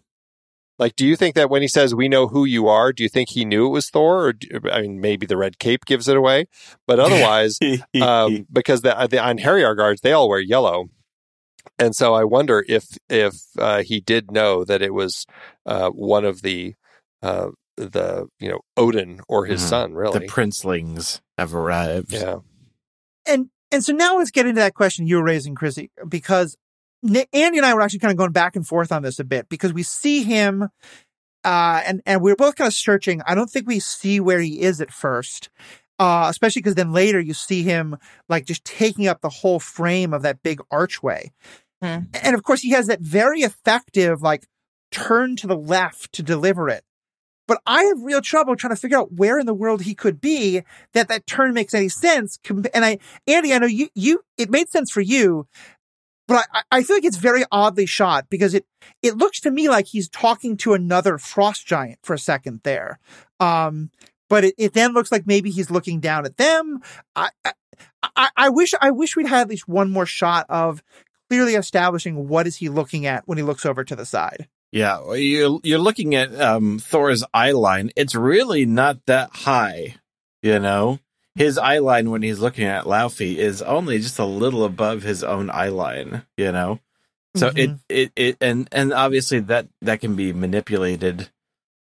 like 0.77 0.95
do 0.95 1.05
you 1.07 1.15
think 1.15 1.35
that 1.35 1.49
when 1.49 1.61
he 1.61 1.67
says 1.67 1.95
we 1.95 2.09
know 2.09 2.27
who 2.27 2.45
you 2.45 2.67
are 2.67 2.91
do 2.91 3.01
you 3.01 3.09
think 3.09 3.29
he 3.29 3.45
knew 3.45 3.65
it 3.67 3.69
was 3.69 3.89
thor? 3.89 4.25
Or 4.27 4.33
do, 4.33 4.59
i 4.71 4.81
mean 4.81 4.99
maybe 4.99 5.25
the 5.25 5.37
red 5.37 5.57
cape 5.57 5.85
gives 5.85 6.07
it 6.07 6.17
away 6.17 6.47
but 6.85 6.99
otherwise 7.05 7.57
um, 8.01 8.45
because 8.51 8.81
the, 8.81 9.07
the 9.09 9.17
Einherjar 9.17 9.75
guards 9.77 10.01
they 10.01 10.11
all 10.11 10.27
wear 10.29 10.39
yellow, 10.39 10.89
and 11.85 11.95
so 11.95 12.13
I 12.13 12.23
wonder 12.23 12.63
if 12.67 12.97
if 13.09 13.35
uh, 13.57 13.83
he 13.83 13.99
did 13.99 14.31
know 14.31 14.63
that 14.63 14.81
it 14.81 14.93
was 14.93 15.25
uh, 15.65 15.89
one 15.89 16.25
of 16.25 16.41
the 16.41 16.75
uh, 17.21 17.49
the 17.77 18.27
you 18.39 18.49
know 18.49 18.61
Odin 18.77 19.21
or 19.27 19.45
his 19.45 19.61
Mhm. 19.61 19.69
son, 19.69 19.93
really. 19.93 20.19
the 20.19 20.25
princelings 20.27 21.21
have 21.37 21.53
arrived. 21.55 22.11
yeah, 22.13 22.37
and 23.25 23.49
and 23.71 23.83
so 23.83 23.93
now 23.93 24.17
let's 24.17 24.31
get 24.31 24.45
into 24.45 24.59
that 24.61 24.73
question 24.75 25.07
you 25.07 25.17
were 25.17 25.23
raising, 25.23 25.55
Krissy, 25.55 25.89
because 26.07 26.57
Ni- 27.01 27.25
Andy 27.33 27.57
and 27.57 27.65
I 27.65 27.73
were 27.73 27.81
actually 27.81 27.99
kind 27.99 28.11
of 28.11 28.17
going 28.17 28.31
back 28.31 28.55
and 28.55 28.65
forth 28.67 28.91
on 28.91 29.01
this 29.01 29.19
a 29.19 29.23
bit 29.23 29.49
because 29.49 29.73
we 29.73 29.83
see 29.83 30.23
him, 30.23 30.69
uh, 31.43 31.81
and 31.85 32.01
and 32.05 32.21
we 32.21 32.31
are 32.31 32.35
both 32.35 32.55
kind 32.55 32.67
of 32.67 32.73
searching. 32.73 33.21
I 33.25 33.35
don't 33.35 33.49
think 33.49 33.67
we 33.67 33.79
see 33.79 34.19
where 34.19 34.39
he 34.39 34.61
is 34.61 34.79
at 34.79 34.91
first, 34.91 35.49
uh, 35.99 36.27
especially 36.29 36.61
because 36.61 36.75
then 36.75 36.93
later 36.93 37.19
you 37.19 37.33
see 37.33 37.63
him 37.63 37.97
like 38.29 38.45
just 38.45 38.63
taking 38.63 39.07
up 39.07 39.21
the 39.21 39.29
whole 39.29 39.59
frame 39.59 40.13
of 40.13 40.21
that 40.21 40.43
big 40.43 40.61
archway, 40.71 41.31
Hmm. 41.83 42.03
and 42.13 42.33
of 42.33 42.43
course 42.43 42.61
he 42.61 42.69
has 42.69 42.87
that 42.87 43.01
very 43.01 43.41
effective 43.41 44.21
like 44.21 44.47
turn 44.89 45.35
to 45.35 45.47
the 45.47 45.57
left 45.57 46.13
to 46.13 46.23
deliver 46.23 46.69
it. 46.69 46.85
But 47.45 47.61
I 47.65 47.83
have 47.83 48.01
real 48.01 48.21
trouble 48.21 48.55
trying 48.55 48.73
to 48.73 48.79
figure 48.79 48.97
out 48.97 49.11
where 49.11 49.37
in 49.37 49.45
the 49.45 49.53
world 49.53 49.81
he 49.81 49.93
could 49.93 50.21
be 50.21 50.61
that 50.93 51.09
that 51.09 51.27
turn 51.27 51.53
makes 51.53 51.73
any 51.73 51.89
sense. 51.89 52.39
And 52.49 52.85
I, 52.85 52.99
Andy, 53.27 53.53
I 53.53 53.57
know 53.57 53.67
you, 53.67 53.89
you, 53.95 54.23
it 54.37 54.49
made 54.49 54.69
sense 54.69 54.91
for 54.91 55.01
you, 55.01 55.45
but 56.25 56.47
I, 56.53 56.61
I 56.71 56.83
feel 56.83 56.95
like 56.95 57.03
it's 57.03 57.17
very 57.17 57.43
oddly 57.51 57.85
shot 57.85 58.27
because 58.29 58.53
it, 58.53 58.65
it 59.01 59.17
looks 59.17 59.41
to 59.41 59.51
me 59.51 59.67
like 59.67 59.87
he's 59.87 60.07
talking 60.07 60.55
to 60.57 60.73
another 60.73 61.17
frost 61.17 61.67
giant 61.67 61.99
for 62.01 62.13
a 62.13 62.19
second 62.19 62.61
there. 62.63 62.97
Um, 63.41 63.89
but 64.29 64.45
it, 64.45 64.55
it 64.57 64.73
then 64.73 64.93
looks 64.93 65.11
like 65.11 65.27
maybe 65.27 65.51
he's 65.51 65.69
looking 65.69 65.99
down 65.99 66.25
at 66.25 66.37
them. 66.37 66.79
I, 67.13 67.29
I, 68.15 68.29
I 68.37 68.49
wish, 68.49 68.73
I 68.79 68.91
wish 68.91 69.17
we'd 69.17 69.27
had 69.27 69.41
at 69.41 69.49
least 69.49 69.67
one 69.67 69.91
more 69.91 70.05
shot 70.05 70.45
of 70.47 70.81
clearly 71.33 71.55
establishing 71.55 72.27
what 72.27 72.45
is 72.45 72.57
he 72.57 72.69
looking 72.69 73.07
at 73.07 73.27
when 73.27 73.39
he 73.39 73.43
looks 73.43 73.65
over 73.65 73.83
to 73.83 73.95
the 73.95 74.05
side. 74.05 74.47
Yeah, 74.71 75.13
you're 75.13 75.59
you're 75.63 75.79
looking 75.79 76.13
at 76.13 76.39
um, 76.39 76.77
Thor's 76.77 77.23
eye 77.33 77.51
line. 77.51 77.89
It's 77.95 78.13
really 78.13 78.65
not 78.67 79.03
that 79.07 79.31
high, 79.31 79.95
you 80.43 80.59
know. 80.59 80.99
His 81.35 81.57
eye 81.57 81.79
line 81.79 82.11
when 82.11 82.21
he's 82.21 82.39
looking 82.39 82.65
at 82.65 82.85
Laufey 82.85 83.37
is 83.37 83.63
only 83.63 83.97
just 83.97 84.19
a 84.19 84.25
little 84.25 84.63
above 84.63 85.01
his 85.01 85.23
own 85.23 85.49
eye 85.49 85.69
line, 85.69 86.23
you 86.37 86.51
know. 86.51 86.79
So 87.35 87.51
it, 87.55 87.71
it 87.89 88.11
it 88.15 88.37
and 88.41 88.67
and 88.71 88.93
obviously 88.93 89.39
that 89.39 89.67
that 89.81 90.01
can 90.01 90.15
be 90.15 90.33
manipulated 90.33 91.29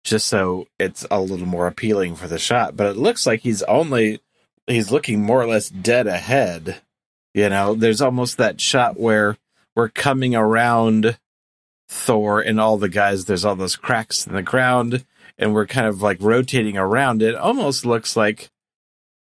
just 0.04 0.28
so 0.28 0.68
it's 0.78 1.04
a 1.10 1.20
little 1.20 1.46
more 1.46 1.66
appealing 1.66 2.14
for 2.14 2.28
the 2.28 2.38
shot. 2.38 2.76
But 2.76 2.86
it 2.86 2.96
looks 2.96 3.26
like 3.26 3.40
he's 3.40 3.64
only 3.64 4.20
he's 4.68 4.92
looking 4.92 5.20
more 5.20 5.42
or 5.42 5.46
less 5.48 5.68
dead 5.68 6.06
ahead. 6.06 6.80
You 7.34 7.48
know, 7.48 7.74
there's 7.74 8.00
almost 8.02 8.36
that 8.38 8.60
shot 8.60 8.98
where 8.98 9.36
we're 9.74 9.88
coming 9.88 10.34
around 10.34 11.18
Thor 11.88 12.40
and 12.40 12.60
all 12.60 12.76
the 12.78 12.88
guys, 12.88 13.24
there's 13.24 13.44
all 13.44 13.56
those 13.56 13.76
cracks 13.76 14.26
in 14.26 14.34
the 14.34 14.42
ground, 14.42 15.04
and 15.38 15.54
we're 15.54 15.66
kind 15.66 15.86
of 15.86 16.02
like 16.02 16.18
rotating 16.20 16.76
around 16.76 17.22
it. 17.22 17.34
Almost 17.34 17.86
looks 17.86 18.16
like 18.16 18.50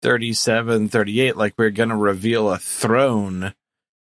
37, 0.04 0.90
38, 0.90 1.36
like 1.38 1.54
we're 1.58 1.70
going 1.70 1.90
to 1.90 1.96
reveal 1.96 2.52
a 2.52 2.58
throne 2.58 3.54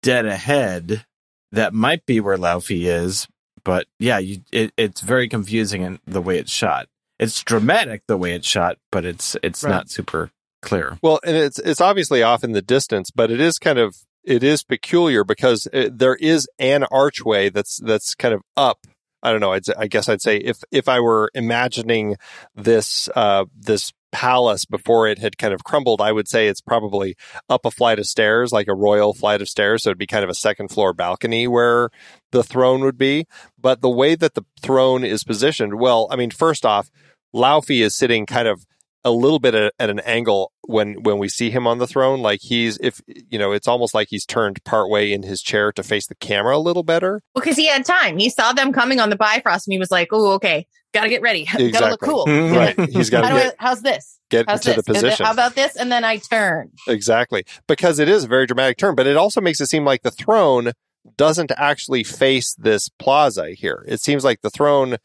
dead 0.01 0.25
ahead. 0.25 1.05
That 1.51 1.74
might 1.74 2.05
be 2.05 2.19
where 2.21 2.38
Laufey 2.38 2.86
is, 2.86 3.27
but 3.65 3.88
yeah, 4.00 4.19
you, 4.19 4.41
it, 4.53 4.71
it's 4.77 5.01
very 5.01 5.27
confusing 5.27 5.81
in 5.81 6.00
the 6.07 6.21
way 6.21 6.38
it's 6.38 6.51
shot. 6.51 6.88
It's 7.19 7.43
dramatic 7.43 8.03
the 8.07 8.17
way 8.17 8.33
it's 8.33 8.48
shot, 8.48 8.77
but 8.91 9.05
it's 9.05 9.36
it's 9.43 9.63
Right. 9.63 9.69
not 9.71 9.89
super 9.89 10.31
clear. 10.61 10.97
Well, 11.01 11.19
and 11.25 11.35
it's 11.35 11.59
it's 11.59 11.81
obviously 11.81 12.23
off 12.23 12.43
in 12.43 12.51
the 12.51 12.61
distance, 12.61 13.11
but 13.11 13.31
it 13.31 13.41
is 13.41 13.57
kind 13.57 13.79
of 13.79 13.95
it 14.23 14.43
is 14.43 14.63
peculiar 14.63 15.23
because 15.23 15.67
it, 15.73 15.97
there 15.97 16.15
is 16.15 16.47
an 16.59 16.83
archway 16.85 17.49
that's 17.49 17.79
that's 17.83 18.15
kind 18.15 18.33
of 18.33 18.41
up. 18.55 18.85
I 19.23 19.31
don't 19.31 19.41
know. 19.41 19.53
I'd, 19.53 19.63
I 19.77 19.87
guess 19.87 20.09
I'd 20.09 20.21
say 20.21 20.37
if 20.37 20.57
if 20.71 20.87
I 20.89 20.99
were 20.99 21.29
imagining 21.33 22.17
this 22.55 23.09
uh, 23.15 23.45
this 23.55 23.91
palace 24.11 24.65
before 24.65 25.07
it 25.07 25.19
had 25.19 25.37
kind 25.37 25.53
of 25.53 25.63
crumbled, 25.63 26.01
I 26.01 26.11
would 26.11 26.27
say 26.27 26.47
it's 26.47 26.61
probably 26.61 27.15
up 27.49 27.65
a 27.65 27.71
flight 27.71 27.99
of 27.99 28.05
stairs, 28.05 28.51
like 28.51 28.67
a 28.67 28.75
royal 28.75 29.13
flight 29.13 29.41
of 29.41 29.47
stairs. 29.47 29.83
So 29.83 29.89
it'd 29.89 29.97
be 29.97 30.07
kind 30.07 30.23
of 30.23 30.29
a 30.29 30.35
second 30.35 30.69
floor 30.69 30.93
balcony 30.93 31.47
where 31.47 31.89
the 32.31 32.43
throne 32.43 32.81
would 32.81 32.97
be. 32.97 33.25
But 33.59 33.81
the 33.81 33.89
way 33.89 34.15
that 34.15 34.33
the 34.33 34.45
throne 34.61 35.03
is 35.03 35.23
positioned, 35.23 35.79
well, 35.79 36.07
I 36.11 36.15
mean, 36.15 36.31
first 36.31 36.65
off, 36.65 36.89
Laufey 37.33 37.81
is 37.81 37.95
sitting 37.95 38.25
kind 38.25 38.47
of 38.47 38.65
a 39.03 39.12
little 39.12 39.39
bit 39.39 39.55
at, 39.55 39.74
at 39.79 39.89
an 39.89 40.00
angle 40.01 40.51
when 40.67 41.01
when 41.03 41.17
we 41.17 41.27
see 41.27 41.50
him 41.50 41.65
on 41.65 41.79
the 41.79 41.88
throne 41.88 42.22
like 42.22 42.39
he's 42.41 42.77
if 42.77 43.01
you 43.08 43.39
know 43.39 43.51
it's 43.51 43.67
almost 43.67 43.93
like 43.96 44.08
he's 44.12 44.25
turned 44.25 44.63
partway 44.63 45.12
in 45.12 45.24
his 45.24 45.41
chair 45.41 45.72
to 45.72 45.81
face 45.81 46.05
the 46.08 46.15
camera 46.15 46.55
a 46.55 46.60
little 46.60 46.84
better 46.84 47.22
Well 47.34 47.41
because 47.41 47.58
he 47.58 47.67
had 47.67 47.84
time. 47.86 48.17
He 48.20 48.29
saw 48.29 48.53
them 48.53 48.72
coming 48.74 49.00
on 49.00 49.10
the 49.10 49.15
Bifrost 49.15 49.67
and 49.67 49.74
he 49.74 49.79
was 49.79 49.89
like, 49.91 50.10
"Oh, 50.12 50.34
okay, 50.34 50.67
got 50.93 51.03
to 51.03 51.10
get 51.10 51.22
ready. 51.24 51.46
Got 51.51 51.58
to 51.58 51.89
look 51.89 52.01
cool. 52.01 52.25
Mhm. 52.27 52.55
right 52.55 52.89
he's 52.91 53.10
got 53.10 53.24
How 53.25 53.36
to 53.36 53.43
get, 53.43 53.55
how's 53.58 53.81
this? 53.81 54.20
get 54.29 54.46
How's 54.48 54.60
into 54.67 54.75
this? 54.77 54.86
the 54.86 54.93
position 54.93 55.25
how 55.25 55.31
about 55.31 55.55
this? 55.55 55.75
And 55.75 55.91
then 55.91 56.03
I 56.05 56.17
turn. 56.17 56.70
exactly 56.88 57.43
because 57.67 57.98
it 58.00 58.08
is 58.08 58.25
a 58.25 58.27
very 58.27 58.46
dramatic 58.46 58.77
turn 58.77 58.93
but 58.96 59.08
it 59.08 59.17
also 59.17 59.41
makes 59.41 59.60
it 59.60 59.67
seem 59.67 59.84
like 59.84 60.03
the 60.03 60.12
throne 60.12 60.74
doesn't 61.17 61.51
actually 61.58 62.03
face 62.03 62.53
this 62.60 62.88
plaza 63.00 63.51
here 63.51 63.84
it 63.88 64.00
seems 64.00 64.24
like 64.24 64.41
the 64.41 64.51
throne 64.51 64.98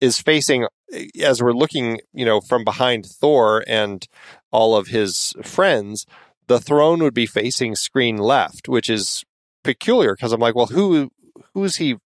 is 0.00 0.18
facing 0.18 0.66
as 1.20 1.42
we're 1.42 1.52
looking 1.52 2.00
you 2.12 2.24
know 2.24 2.40
from 2.40 2.64
behind 2.64 3.04
thor 3.06 3.64
and 3.66 4.06
all 4.52 4.76
of 4.76 4.86
his 4.88 5.34
friends 5.42 6.06
the 6.46 6.60
throne 6.60 7.02
would 7.02 7.14
be 7.14 7.26
facing 7.26 7.74
screen 7.74 8.16
left 8.16 8.68
which 8.68 8.88
is 8.88 9.24
peculiar 9.64 10.14
because 10.14 10.32
i'm 10.32 10.40
like 10.40 10.54
well 10.54 10.66
who 10.66 11.10
who's 11.54 11.76
he 11.76 11.96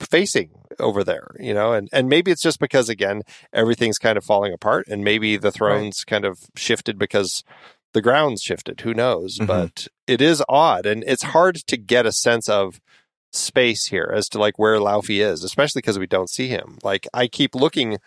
facing 0.00 0.50
over 0.78 1.02
there 1.02 1.26
you 1.40 1.52
know? 1.52 1.72
And 1.72 1.88
and 1.92 2.08
maybe 2.08 2.30
it's 2.30 2.42
just 2.42 2.60
because 2.60 2.88
again 2.88 3.22
everything's 3.52 3.98
kind 3.98 4.16
of 4.16 4.24
falling 4.24 4.52
apart 4.52 4.86
and 4.88 5.02
maybe 5.02 5.36
the 5.36 5.50
thrones 5.50 6.04
kind 6.04 6.24
of 6.24 6.38
shifted 6.54 6.98
because 6.98 7.42
the 7.94 8.02
ground's 8.02 8.42
shifted. 8.42 8.82
Who 8.82 8.94
knows? 8.94 9.38
Mhm. 9.38 9.46
but 9.48 9.88
it 10.06 10.20
is 10.20 10.42
odd 10.48 10.86
and 10.86 11.02
it's 11.06 11.24
hard 11.24 11.56
to 11.66 11.76
get 11.76 12.06
a 12.06 12.12
sense 12.12 12.48
of 12.48 12.80
space 13.32 13.86
here 13.86 14.10
as 14.14 14.28
to 14.28 14.38
like 14.38 14.58
where 14.58 14.76
Laufey 14.76 15.24
is 15.24 15.44
especially 15.44 15.80
because 15.80 15.98
we 15.98 16.06
don't 16.06 16.30
see 16.30 16.48
him. 16.48 16.78
Like 16.82 17.06
i 17.12 17.26
keep 17.26 17.54
looking 17.54 17.98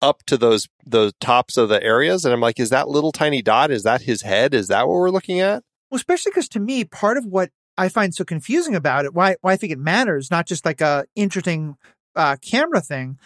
up 0.00 0.22
to 0.26 0.36
those 0.36 0.66
those 0.84 1.12
tops 1.20 1.56
of 1.56 1.68
the 1.68 1.80
areas 1.82 2.24
and 2.24 2.34
i'm 2.34 2.40
like 2.40 2.58
is 2.58 2.70
that 2.70 2.88
little 2.88 3.12
tiny 3.12 3.40
dot 3.40 3.70
is 3.70 3.82
that 3.82 4.02
his 4.02 4.22
head? 4.22 4.54
Is 4.54 4.68
that 4.68 4.88
what 4.88 4.94
we're 4.94 5.10
looking 5.10 5.40
at? 5.40 5.62
Well, 5.92 5.96
especially 5.96 6.30
because 6.30 6.48
to 6.48 6.58
me, 6.60 6.84
part 6.84 7.18
of 7.18 7.26
what 7.26 7.50
I 7.76 7.90
find 7.90 8.14
so 8.14 8.24
confusing 8.24 8.74
about 8.74 9.04
it, 9.04 9.12
why 9.12 9.36
why 9.42 9.52
I 9.52 9.56
think 9.56 9.72
it 9.72 9.78
matters, 9.78 10.30
not 10.30 10.46
just 10.46 10.64
like 10.64 10.80
a 10.80 11.04
interesting 11.14 11.76
uh, 12.16 12.36
camera 12.36 12.80
thing, 12.80 13.18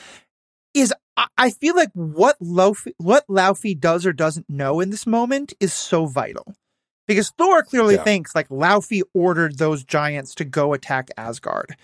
is 0.75 0.93
I, 1.17 1.29
I 1.39 1.51
feel 1.51 1.77
like 1.77 1.91
what 1.95 2.37
Laufey, 2.41 2.93
what 2.99 3.25
Laufey 3.29 3.79
does 3.79 4.05
or 4.05 4.13
doesn't 4.13 4.51
know 4.51 4.81
in 4.81 4.91
this 4.91 5.07
moment 5.07 5.53
is 5.61 5.73
so 5.73 6.07
vital. 6.07 6.57
Because 7.07 7.31
Thor 7.39 7.63
clearly 7.63 7.95
Yeah. 7.95 8.05
thinks 8.05 8.35
like 8.35 8.49
Laufey 8.49 9.03
ordered 9.15 9.59
those 9.59 9.85
giants 9.85 10.35
to 10.37 10.45
go 10.45 10.73
attack 10.73 11.09
Asgard. 11.17 11.77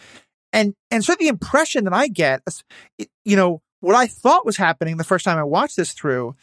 And 0.52 0.74
and 0.90 1.04
so 1.04 1.14
the 1.18 1.28
impression 1.28 1.84
that 1.84 1.92
I 1.94 2.08
get, 2.08 2.42
is, 2.46 2.64
you 3.24 3.36
know, 3.36 3.62
what 3.80 3.96
I 3.96 4.06
thought 4.06 4.44
was 4.46 4.56
happening 4.56 4.96
the 4.96 5.04
first 5.04 5.24
time 5.24 5.38
I 5.38 5.44
watched 5.44 5.76
this 5.76 5.92
through 5.92 6.34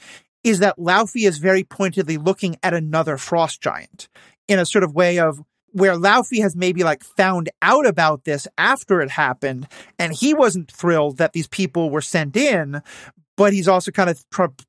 is 0.43 0.59
that 0.59 0.77
Laufey 0.77 1.27
is 1.27 1.38
very 1.38 1.63
pointedly 1.63 2.17
looking 2.17 2.55
at 2.63 2.74
another 2.74 3.17
frost 3.17 3.62
giant 3.62 4.07
in 4.48 4.57
a 4.59 4.65
sort 4.65 4.83
of 4.83 4.95
way 4.95 5.19
of 5.19 5.39
where 5.71 5.93
Laufey 5.93 6.41
has 6.41 6.55
maybe 6.55 6.83
like 6.83 7.03
found 7.03 7.50
out 7.62 7.86
about 7.86 8.24
this 8.24 8.48
after 8.57 9.01
it 9.01 9.12
happened 9.12 9.67
and 10.00 10.13
he 10.13 10.33
wasn't 10.33 10.71
thrilled 10.71 11.17
that 11.17 11.33
these 11.33 11.48
people 11.48 11.89
were 11.91 12.01
sent 12.01 12.36
in 12.36 12.81
but 13.38 13.53
he's 13.53 13.67
also 13.67 13.91
kind 13.91 14.09
of 14.09 14.24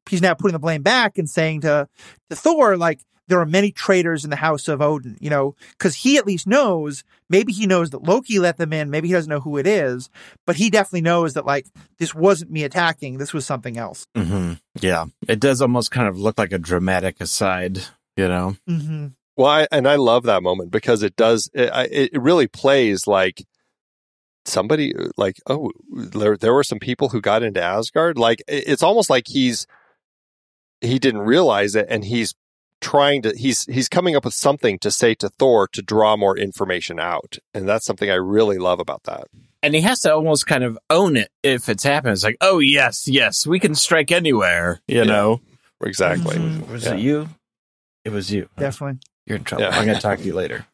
he's 0.09 0.21
now 0.21 0.35
putting 0.35 0.53
the 0.53 0.59
blame 0.59 0.83
back 0.83 1.17
and 1.17 1.31
saying 1.31 1.63
to 1.63 1.89
to 2.29 2.37
Thor 2.37 2.77
like 2.77 3.01
there 3.31 3.41
are 3.41 3.47
many 3.47 3.71
traitors 3.73 4.25
in 4.25 4.31
the 4.31 4.37
house 4.37 4.69
of 4.69 4.83
Odin 4.83 5.17
you 5.21 5.31
know 5.31 5.55
cuz 5.79 5.95
he 5.97 6.19
at 6.19 6.27
least 6.27 6.47
knows 6.47 7.03
maybe 7.29 7.53
he 7.53 7.67
knows 7.67 7.91
that 7.91 8.03
Loki 8.03 8.39
let 8.39 8.59
them 8.59 8.73
in 8.73 8.91
maybe 8.91 9.09
he 9.09 9.15
doesn't 9.15 9.31
know 9.31 9.41
who 9.41 9.57
it 9.57 9.67
is 9.67 10.11
but 10.47 10.57
he 10.57 10.69
definitely 10.69 11.01
knows 11.01 11.35
that 11.35 11.47
like 11.47 11.67
this 11.99 12.15
wasn't 12.15 12.51
me 12.51 12.65
attacking 12.65 13.19
this 13.19 13.33
was 13.33 13.47
something 13.47 13.79
else 13.79 14.07
hmm 14.15 14.55
Yeah, 14.81 15.07
it 15.27 15.41
does 15.41 15.63
almost 15.63 15.91
kind 15.91 16.09
of 16.09 16.19
look 16.19 16.39
like 16.39 16.53
a 16.53 16.59
dramatic 16.59 17.21
aside, 17.21 17.79
you 18.17 18.29
know. 18.29 18.57
mhm 18.69 19.15
Well, 19.37 19.49
I, 19.49 19.67
and 19.73 19.89
I 19.89 19.97
love 19.97 20.25
that 20.25 20.43
moment 20.43 20.71
because 20.71 21.03
it 21.03 21.17
does. 21.17 21.49
It, 21.55 22.13
it 22.13 22.21
really 22.21 22.47
plays 22.47 23.07
like 23.07 23.45
somebody 24.47 24.95
like 25.17 25.37
oh 25.47 25.71
there 25.93 26.37
there 26.37 26.55
were 26.55 26.65
some 26.65 26.79
people 26.79 27.09
who 27.11 27.21
got 27.21 27.43
into 27.43 27.63
Asgard. 27.63 28.19
Like 28.19 28.43
it's 28.49 28.83
almost 28.83 29.11
like 29.11 29.27
he's 29.29 29.67
he 30.81 30.99
didn't 30.99 31.23
realize 31.23 31.75
it, 31.75 31.87
and 31.89 32.05
he's 32.05 32.35
trying 32.81 33.23
to 33.23 33.37
he's 33.37 33.65
he's 33.67 33.89
coming 33.89 34.17
up 34.17 34.25
with 34.25 34.35
something 34.35 34.79
to 34.81 34.91
say 34.91 35.15
to 35.17 35.29
Thor 35.29 35.69
to 35.69 35.83
draw 35.83 36.17
more 36.17 36.37
information 36.39 36.99
out, 37.01 37.39
and 37.55 37.69
that's 37.69 37.85
something 37.87 38.11
I 38.11 38.15
really 38.15 38.59
love 38.59 38.81
about 38.81 39.03
that. 39.05 39.25
And 39.63 39.75
he 39.75 39.83
has 39.83 40.01
to 40.01 40.15
almost 40.15 40.47
kind 40.47 40.65
of 40.65 40.79
own 40.89 41.17
it 41.17 41.31
if 41.43 41.69
it's 41.69 41.85
happened. 41.85 42.13
It's 42.15 42.25
like, 42.25 42.39
oh 42.41 42.59
yes, 42.61 43.07
yes, 43.07 43.47
we 43.47 43.59
can 43.61 43.75
strike 43.75 44.11
anywhere. 44.11 44.81
You 44.89 44.99
Yeah. 44.99 45.05
know, 45.05 45.41
Exactly. 45.83 46.37
Mhm. 46.37 46.69
was 46.69 46.85
Yeah. 46.85 46.95
it 46.95 47.01
you? 47.01 47.29
It 48.05 48.13
was 48.13 48.31
you. 48.33 48.49
definitely 48.59 48.99
You're 49.27 49.37
in 49.39 49.45
trouble. 49.45 49.65
Yeah. 49.65 49.71
I'm 49.79 49.85
going 49.85 49.97
to 49.97 50.03
talk 50.03 50.19
to 50.19 50.25
you 50.25 50.35
later. 50.35 50.67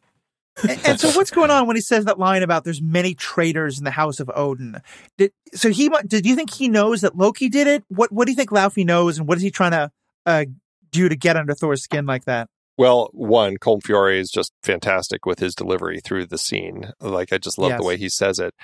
and, 0.68 0.80
and 0.86 1.00
so 1.00 1.10
what's 1.10 1.30
going 1.30 1.50
on 1.50 1.66
when 1.66 1.76
he 1.76 1.82
says 1.82 2.04
that 2.06 2.18
line 2.18 2.42
about 2.42 2.64
there's 2.64 2.80
many 2.80 3.14
traitors 3.14 3.78
in 3.78 3.84
the 3.84 3.90
house 3.90 4.20
of 4.20 4.30
Odin? 4.34 4.80
Did 5.18 5.32
so 5.54 5.70
he 5.70 5.88
mu- 5.90 6.02
did 6.06 6.24
you 6.24 6.34
think 6.34 6.52
he 6.54 6.68
knows 6.68 7.02
that 7.02 7.16
Loki 7.16 7.48
did 7.48 7.66
it? 7.66 7.84
What 7.88 8.10
what 8.12 8.24
do 8.26 8.32
you 8.32 8.36
think 8.36 8.50
Laufey 8.50 8.84
knows 8.86 9.18
and 9.18 9.28
what 9.28 9.36
is 9.36 9.42
he 9.42 9.50
trying 9.50 9.72
to 9.72 9.90
uh, 10.24 10.44
do 10.90 11.08
to 11.08 11.16
get 11.16 11.36
under 11.36 11.54
Thor's 11.54 11.82
skin 11.82 12.06
like 12.06 12.24
that? 12.24 12.48
Well, 12.78 13.08
one, 13.12 13.56
Colm 13.56 13.82
Feore 13.82 14.10
is 14.18 14.30
just 14.30 14.52
fantastic 14.62 15.24
with 15.24 15.38
his 15.38 15.54
delivery 15.54 15.98
through 16.00 16.26
the 16.26 16.36
scene. 16.38 16.92
Like, 17.00 17.32
I 17.32 17.38
just 17.38 17.56
love 17.58 17.70
Yes. 17.70 17.80
the 17.80 17.86
way 17.86 17.96
he 17.96 18.08
says 18.10 18.38
it. 18.38 18.54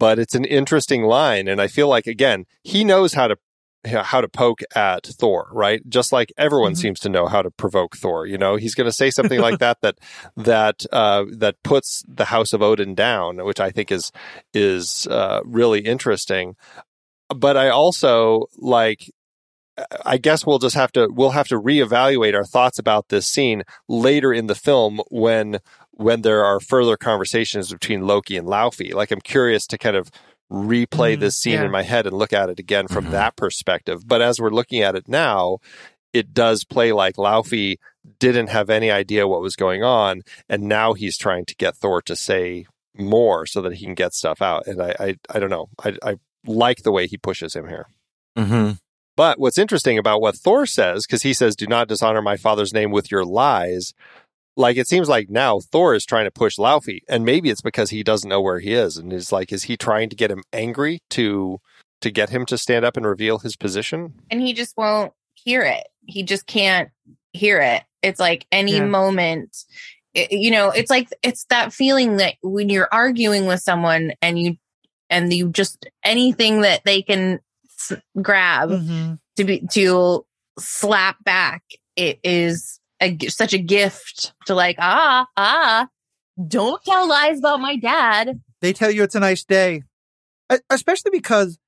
But 0.00 0.18
it's 0.18 0.34
an 0.34 0.44
interesting 0.44 1.04
line, 1.04 1.46
and 1.46 1.60
I 1.60 1.68
feel 1.68 1.86
like 1.88 2.06
again, 2.08 2.46
he 2.64 2.84
knows 2.84 3.14
how 3.14 3.28
to 3.28 3.36
how 3.86 4.22
to 4.22 4.28
poke 4.28 4.60
at 4.74 5.04
Thor, 5.06 5.48
right? 5.52 5.82
Just 5.88 6.10
like 6.10 6.32
everyone 6.38 6.72
Mhm. 6.72 6.78
seems 6.78 7.00
to 7.00 7.10
know 7.10 7.26
how 7.26 7.42
to 7.42 7.50
provoke 7.50 7.96
Thor. 7.98 8.26
You 8.26 8.38
know, 8.38 8.56
he's 8.56 8.74
going 8.74 8.86
to 8.86 8.92
say 8.92 9.10
something 9.10 9.38
like 9.38 9.58
that 9.60 9.76
that 9.82 9.98
that 10.38 10.86
uh, 10.90 11.26
that 11.36 11.62
puts 11.62 12.02
the 12.08 12.24
House 12.24 12.52
of 12.54 12.62
Odin 12.62 12.94
down, 12.94 13.44
which 13.44 13.60
I 13.60 13.70
think 13.70 13.92
is 13.92 14.10
is 14.54 15.06
uh, 15.10 15.42
really 15.44 15.80
interesting. 15.80 16.56
But 17.28 17.56
I 17.58 17.68
also 17.68 18.46
like 18.56 19.10
I 20.06 20.18
guess 20.18 20.46
we'll 20.46 20.58
just 20.60 20.76
have 20.76 20.92
to 20.92 21.08
we'll 21.10 21.30
have 21.30 21.48
to 21.48 21.60
reevaluate 21.60 22.34
our 22.34 22.44
thoughts 22.44 22.78
about 22.78 23.08
this 23.08 23.26
scene 23.26 23.64
later 23.88 24.32
in 24.32 24.46
the 24.46 24.54
film 24.54 25.00
when 25.10 25.58
when 25.90 26.22
there 26.22 26.44
are 26.44 26.60
further 26.60 26.96
conversations 26.96 27.72
between 27.72 28.06
Loki 28.06 28.36
and 28.36 28.46
Laufey. 28.46 28.92
Like 28.94 29.10
I'm 29.10 29.20
curious 29.20 29.66
to 29.68 29.78
kind 29.78 29.96
of 29.96 30.10
replay 30.52 31.16
Mhm, 31.16 31.20
this 31.20 31.36
scene 31.36 31.54
yeah. 31.54 31.64
in 31.64 31.70
my 31.70 31.82
head 31.82 32.06
and 32.06 32.16
look 32.16 32.32
at 32.32 32.48
it 32.50 32.60
again 32.60 32.86
from 32.86 33.06
Mhm. 33.06 33.10
that 33.12 33.36
perspective. 33.36 34.06
But 34.06 34.22
as 34.22 34.40
we're 34.40 34.50
looking 34.50 34.82
at 34.82 34.94
it 34.94 35.08
now, 35.08 35.58
it 36.12 36.32
does 36.34 36.64
play 36.64 36.92
like 36.92 37.16
Laufey 37.16 37.76
didn't 38.20 38.48
have 38.48 38.70
any 38.70 38.90
idea 38.90 39.26
what 39.26 39.40
was 39.40 39.56
going 39.56 39.82
on, 39.82 40.22
and 40.48 40.64
now 40.64 40.92
he's 40.92 41.16
trying 41.16 41.44
to 41.46 41.54
get 41.56 41.74
Thor 41.76 42.00
to 42.02 42.14
say 42.14 42.66
more 42.96 43.46
so 43.46 43.60
that 43.62 43.74
he 43.74 43.84
can 43.86 43.94
get 43.94 44.14
stuff 44.14 44.40
out. 44.40 44.66
And 44.68 44.80
I 44.80 44.94
I, 45.00 45.14
I 45.34 45.38
don't 45.40 45.50
know. 45.50 45.68
I 45.82 45.96
I 46.02 46.14
like 46.46 46.82
the 46.82 46.92
way 46.92 47.06
he 47.08 47.16
pushes 47.16 47.56
him 47.56 47.66
here. 47.66 47.86
Mm-hmm. 48.38 48.72
But 49.16 49.38
what's 49.38 49.58
interesting 49.58 49.98
about 49.98 50.20
what 50.20 50.36
Thor 50.36 50.66
says, 50.66 51.06
because 51.06 51.22
he 51.22 51.32
says, 51.34 51.54
do 51.56 51.66
not 51.66 51.88
dishonor 51.88 52.20
my 52.22 52.36
father's 52.36 52.72
name 52.74 52.90
with 52.90 53.10
your 53.10 53.24
lies. 53.24 53.92
Like 54.56 54.76
it 54.76 54.86
seems 54.88 55.08
like 55.08 55.28
now 55.30 55.58
Thor 55.60 55.94
is 55.94 56.04
trying 56.04 56.26
to 56.26 56.30
push 56.30 56.56
Laufey, 56.58 57.00
and 57.08 57.24
maybe 57.24 57.50
it's 57.50 57.60
because 57.60 57.90
he 57.90 58.02
doesn't 58.04 58.28
know 58.28 58.40
where 58.40 58.60
he 58.60 58.72
is, 58.72 58.96
and 58.96 59.12
is 59.12 59.32
like, 59.32 59.52
is 59.52 59.64
he 59.64 59.76
trying 59.76 60.08
to 60.10 60.16
get 60.16 60.30
him 60.30 60.42
angry 60.52 61.00
to 61.10 61.58
to 62.02 62.10
get 62.10 62.30
him 62.30 62.44
to 62.46 62.58
stand 62.58 62.84
up 62.84 62.96
and 62.96 63.06
reveal 63.06 63.38
his 63.38 63.56
position? 63.56 64.14
and 64.30 64.40
he 64.40 64.52
just 64.52 64.76
won't 64.76 65.12
hear 65.34 65.62
it. 65.62 65.84
He 66.06 66.22
just 66.22 66.46
can't 66.46 66.90
hear 67.32 67.60
it. 67.60 67.82
It's 68.02 68.20
like 68.20 68.46
any 68.52 68.74
Yeah. 68.74 68.84
moment, 68.84 69.56
it- 70.12 70.30
you 70.30 70.50
know, 70.52 70.70
it's 70.70 70.90
like 70.90 71.08
it's 71.24 71.44
that 71.46 71.72
feeling 71.72 72.18
that 72.18 72.34
when 72.42 72.68
you're 72.68 72.88
arguing 72.92 73.46
with 73.46 73.60
someone 73.60 74.12
and 74.22 74.38
you 74.38 74.56
and 75.10 75.32
you 75.32 75.48
just 75.50 75.86
anything 76.04 76.60
that 76.60 76.82
they 76.84 77.02
can 77.02 77.40
grab 78.22 78.70
Mhm. 78.70 79.18
to 79.36 79.44
be 79.44 79.66
to 79.72 80.24
slap 80.58 81.22
back 81.24 81.62
it 81.96 82.18
is 82.24 82.78
a, 83.02 83.16
such 83.28 83.52
a 83.52 83.58
gift 83.58 84.32
to 84.46 84.54
like 84.54 84.76
ah 84.78 85.26
ah 85.36 85.88
don't 86.48 86.82
tell 86.84 87.08
lies 87.08 87.38
about 87.38 87.60
my 87.60 87.76
dad 87.76 88.40
They 88.60 88.72
tell 88.72 88.90
you 88.90 89.02
it's 89.02 89.14
a 89.14 89.20
nice 89.20 89.44
day, 89.44 89.82
especially 90.70 91.10
because 91.12 91.58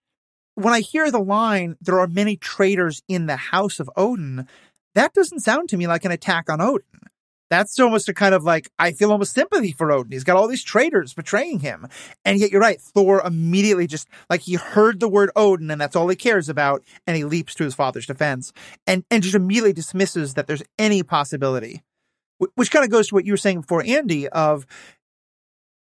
when 0.55 0.73
I 0.73 0.81
hear 0.81 1.11
the 1.11 1.21
line, 1.21 1.77
there 1.81 2.01
are 2.01 2.07
many 2.07 2.37
traitors 2.37 3.03
in 3.09 3.27
the 3.27 3.37
house 3.37 3.79
of 3.81 3.91
Odin, 3.97 4.49
that 4.95 5.13
doesn't 5.13 5.41
sound 5.41 5.69
to 5.69 5.77
me 5.77 5.87
like 5.87 6.05
an 6.07 6.11
attack 6.13 6.49
on 6.49 6.61
Odin. 6.61 6.96
That's 7.49 7.79
almost 7.79 8.09
a 8.09 8.15
kind 8.15 8.35
of 8.35 8.43
like, 8.43 8.71
I 8.79 8.93
feel 8.93 9.12
almost 9.12 9.35
sympathy 9.35 9.73
for 9.73 9.93
Odin. 9.93 10.12
He's 10.12 10.25
got 10.25 10.37
all 10.37 10.49
these 10.49 10.65
traitors 10.65 11.15
betraying 11.15 11.61
him. 11.61 11.87
And 12.25 12.41
yet 12.41 12.50
you're 12.50 12.61
right. 12.61 12.81
Thor 12.81 13.23
immediately 13.25 13.87
just, 13.87 14.09
like 14.29 14.41
he 14.43 14.55
heard 14.55 14.99
the 14.99 15.09
word 15.09 15.31
Odin 15.37 15.71
and 15.71 15.81
that's 15.81 15.95
all 15.95 16.09
he 16.09 16.17
cares 16.17 16.49
about. 16.49 16.83
And 17.07 17.17
he 17.17 17.25
leaps 17.25 17.55
to 17.57 17.65
his 17.65 17.75
father's 17.75 18.07
defense 18.07 18.53
and, 18.87 19.05
and 19.11 19.23
just 19.23 19.37
immediately 19.37 19.73
dismisses 19.73 20.35
that 20.35 20.47
there's 20.47 20.65
any 20.79 21.03
possibility. 21.03 21.83
Which 22.55 22.71
kind 22.71 22.85
of 22.85 22.91
goes 22.91 23.09
to 23.09 23.15
what 23.15 23.25
you 23.25 23.33
were 23.33 23.38
saying 23.38 23.62
before, 23.62 23.83
Andy, 23.87 24.29
of 24.29 24.67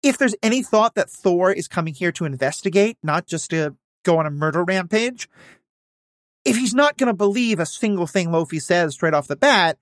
if 0.02 0.18
there's 0.18 0.36
any 0.42 0.62
thought 0.62 0.96
that 0.96 1.10
Thor 1.10 1.52
is 1.52 1.68
coming 1.68 1.94
here 1.94 2.12
to 2.14 2.26
investigate, 2.26 2.98
not 3.04 3.26
just 3.26 3.50
to 3.50 3.76
go 4.06 4.20
on 4.20 4.26
a 4.26 4.32
murder 4.32 4.64
rampage, 4.64 5.28
if 6.46 6.56
he's 6.56 6.76
not 6.76 6.98
going 6.98 7.08
to 7.08 7.14
believe 7.14 7.60
a 7.60 7.66
single 7.66 8.08
thing 8.08 8.28
Laufey 8.28 8.62
says 8.62 8.94
straight 8.94 9.16
off 9.16 9.28
the 9.28 9.36
bat, 9.36 9.78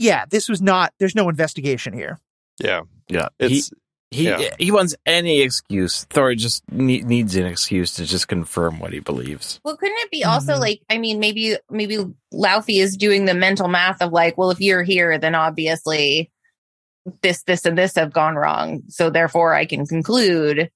yeah, 0.00 0.24
this 0.28 0.48
was 0.48 0.60
not, 0.60 0.92
there's 0.98 1.14
no 1.14 1.28
investigation 1.28 1.92
here. 1.92 2.18
Yeah. 2.58 2.80
Yeah, 3.08 3.28
he 3.38 3.58
It's 3.58 3.70
he 4.12 4.24
yeah. 4.24 4.50
he 4.58 4.72
wants 4.72 4.96
any 5.06 5.40
excuse. 5.40 6.02
Thor 6.10 6.34
just 6.34 6.64
ne- 6.72 7.02
needs 7.02 7.36
an 7.36 7.46
excuse 7.46 7.94
to 7.94 8.04
just 8.04 8.26
confirm 8.26 8.80
what 8.80 8.92
he 8.92 8.98
believes. 8.98 9.60
well 9.64 9.76
couldn't 9.76 9.98
it 9.98 10.10
be 10.10 10.24
also 10.24 10.54
Mhm. 10.54 10.60
like 10.60 10.80
i 10.90 10.98
mean 10.98 11.20
maybe 11.20 11.56
maybe 11.70 11.98
laufey 12.34 12.80
is 12.82 12.96
doing 12.96 13.24
the 13.26 13.34
mental 13.34 13.68
math 13.68 14.02
of 14.02 14.10
like 14.12 14.36
well 14.36 14.50
if 14.50 14.60
you're 14.60 14.82
here 14.82 15.16
then 15.18 15.36
obviously 15.36 16.28
this 17.22 17.42
this 17.44 17.64
and 17.64 17.78
this 17.78 17.94
have 17.94 18.12
gone 18.12 18.34
wrong 18.34 18.82
so 18.88 19.10
therefore 19.10 19.54
i 19.54 19.64
can 19.64 19.86
conclude 19.86 20.70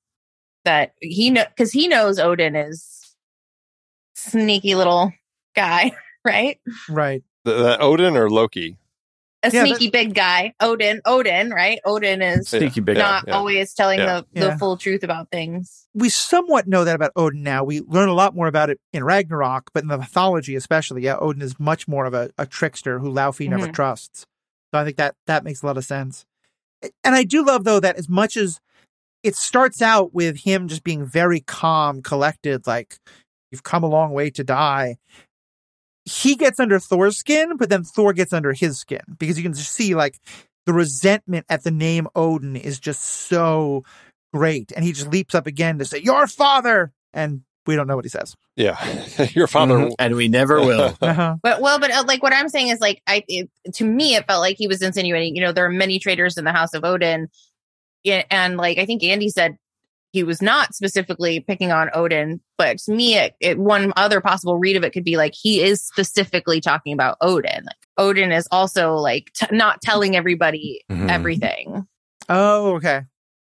that 0.64 0.94
he 1.00 1.30
know 1.30 1.44
because 1.48 1.72
he 1.72 1.88
knows 1.88 2.18
odin 2.20 2.54
is 2.54 3.14
sneaky 4.14 4.74
little 4.74 5.12
guy 5.56 5.92
right 6.24 6.60
Right. 6.88 7.22
the, 7.44 7.52
the 7.54 7.78
Odin 7.80 8.16
or 8.16 8.30
Loki. 8.30 8.76
A 9.44 9.50
Yeah, 9.50 9.64
sneaky 9.64 9.90
big 9.90 10.14
guy 10.14 10.54
odin 10.60 11.00
odin 11.04 11.50
right 11.50 11.78
odin 11.84 12.22
is 12.22 12.48
Sneaky 12.48 12.80
big. 12.80 12.96
Yeah, 12.96 13.20
not 13.22 13.30
always 13.30 13.74
telling 13.74 14.00
yeah. 14.00 14.20
the, 14.32 14.40
the 14.40 14.46
Yeah. 14.48 14.56
full 14.56 14.76
truth 14.76 15.02
about 15.04 15.30
things 15.30 15.86
We 15.94 16.08
somewhat 16.08 16.66
know 16.66 16.84
that 16.84 16.96
about 16.96 17.12
Odin 17.14 17.42
now. 17.44 17.62
We 17.62 17.80
learn 17.82 18.08
a 18.08 18.14
lot 18.14 18.34
more 18.34 18.46
about 18.48 18.68
it 18.70 18.80
in 18.92 19.04
Ragnarok, 19.04 19.70
but 19.72 19.82
in 19.84 19.88
the 19.88 19.98
mythology 19.98 20.56
especially, 20.56 21.02
yeah, 21.02 21.16
Odin 21.18 21.42
is 21.42 21.58
much 21.60 21.86
more 21.86 22.04
of 22.06 22.14
a, 22.14 22.30
a 22.36 22.46
trickster 22.46 22.98
who 22.98 23.12
Laufey 23.12 23.48
never 23.48 23.68
Mhm. 23.68 23.74
trusts. 23.74 24.26
So 24.72 24.80
I 24.80 24.84
think 24.84 24.96
that 24.96 25.14
that 25.26 25.44
makes 25.44 25.62
a 25.62 25.66
lot 25.66 25.76
of 25.76 25.84
sense. 25.84 26.24
And 27.04 27.14
I 27.14 27.22
do 27.24 27.44
love 27.44 27.64
though 27.64 27.80
that 27.80 27.96
as 27.96 28.08
much 28.08 28.36
as 28.36 28.58
it 29.22 29.36
starts 29.36 29.80
out 29.80 30.12
with 30.12 30.38
him 30.40 30.68
just 30.68 30.84
being 30.84 31.04
very 31.06 31.40
calm, 31.40 32.02
collected, 32.02 32.66
like 32.66 32.98
you've 33.50 33.62
come 33.62 33.82
a 33.84 33.88
long 33.88 34.10
way 34.12 34.30
to 34.30 34.42
die. 34.44 34.96
He 36.04 36.36
gets 36.36 36.60
under 36.60 36.78
Thor's 36.78 37.16
skin, 37.16 37.56
but 37.56 37.70
then 37.70 37.82
Thor 37.84 38.12
gets 38.12 38.32
under 38.32 38.52
his 38.52 38.78
skin 38.78 39.00
because 39.18 39.36
you 39.38 39.42
can 39.42 39.54
just 39.54 39.72
see 39.72 39.94
like 39.94 40.18
the 40.66 40.72
resentment 40.72 41.46
at 41.48 41.64
the 41.64 41.70
name 41.70 42.08
Odin 42.14 42.56
is 42.56 42.78
just 42.78 43.02
so 43.02 43.84
great. 44.32 44.72
And 44.74 44.84
he 44.84 44.92
just 44.92 45.08
leaps 45.08 45.34
up 45.34 45.46
again 45.46 45.78
to 45.78 45.84
say, 45.84 45.98
Your 45.98 46.26
father! 46.26 46.92
And 47.12 47.42
we 47.66 47.76
don't 47.76 47.86
know 47.86 47.96
what 47.96 48.04
he 48.04 48.10
says. 48.10 48.34
Yeah. 48.56 48.76
Your 49.30 49.46
father. 49.46 49.74
Mhm. 49.78 49.94
and 49.98 50.14
we 50.16 50.28
never 50.28 50.60
will. 50.64 50.94
Uh-huh. 51.00 51.36
But 51.42 51.62
well, 51.62 51.78
but 51.78 51.90
uh, 51.90 52.04
like 52.06 52.22
what 52.22 52.34
I'm 52.34 52.48
saying 52.50 52.68
is 52.68 52.80
like 52.80 53.00
I 53.06 53.24
it, 53.26 53.48
to 53.74 53.84
me 53.84 54.14
it 54.16 54.26
felt 54.26 54.40
like 54.40 54.56
he 54.58 54.66
was 54.66 54.82
insinuating. 54.82 55.34
You 55.34 55.42
know, 55.42 55.52
there 55.52 55.64
are 55.64 55.70
many 55.70 55.98
traitors 55.98 56.36
in 56.36 56.44
the 56.44 56.52
House 56.52 56.74
of 56.74 56.84
Odin, 56.84 57.28
yeah, 58.02 58.24
and 58.30 58.58
like 58.58 58.76
I 58.78 58.84
think 58.84 59.02
Andy 59.02 59.30
said 59.30 59.56
he 60.14 60.22
was 60.22 60.40
not 60.40 60.74
specifically 60.74 61.40
picking 61.40 61.70
on 61.72 61.90
Odin, 61.92 62.40
but 62.56 62.78
to 62.78 62.92
me, 62.92 63.16
it, 63.16 63.34
it 63.40 63.58
one 63.58 63.92
other 63.96 64.20
possible 64.22 64.56
read 64.56 64.76
of 64.76 64.84
it 64.84 64.90
could 64.92 65.04
be 65.04 65.16
like 65.18 65.34
he 65.34 65.60
is 65.60 65.84
specifically 65.84 66.60
talking 66.62 66.94
about 66.94 67.18
Odin. 67.20 67.64
Like, 67.64 67.76
Odin 67.98 68.32
is 68.32 68.48
also 68.50 68.94
like 68.94 69.30
t- 69.34 69.46
not 69.50 69.82
telling 69.82 70.16
everybody 70.16 70.80
Mhm. 70.90 71.10
everything. 71.10 71.86
Oh, 72.28 72.76
okay. 72.76 73.02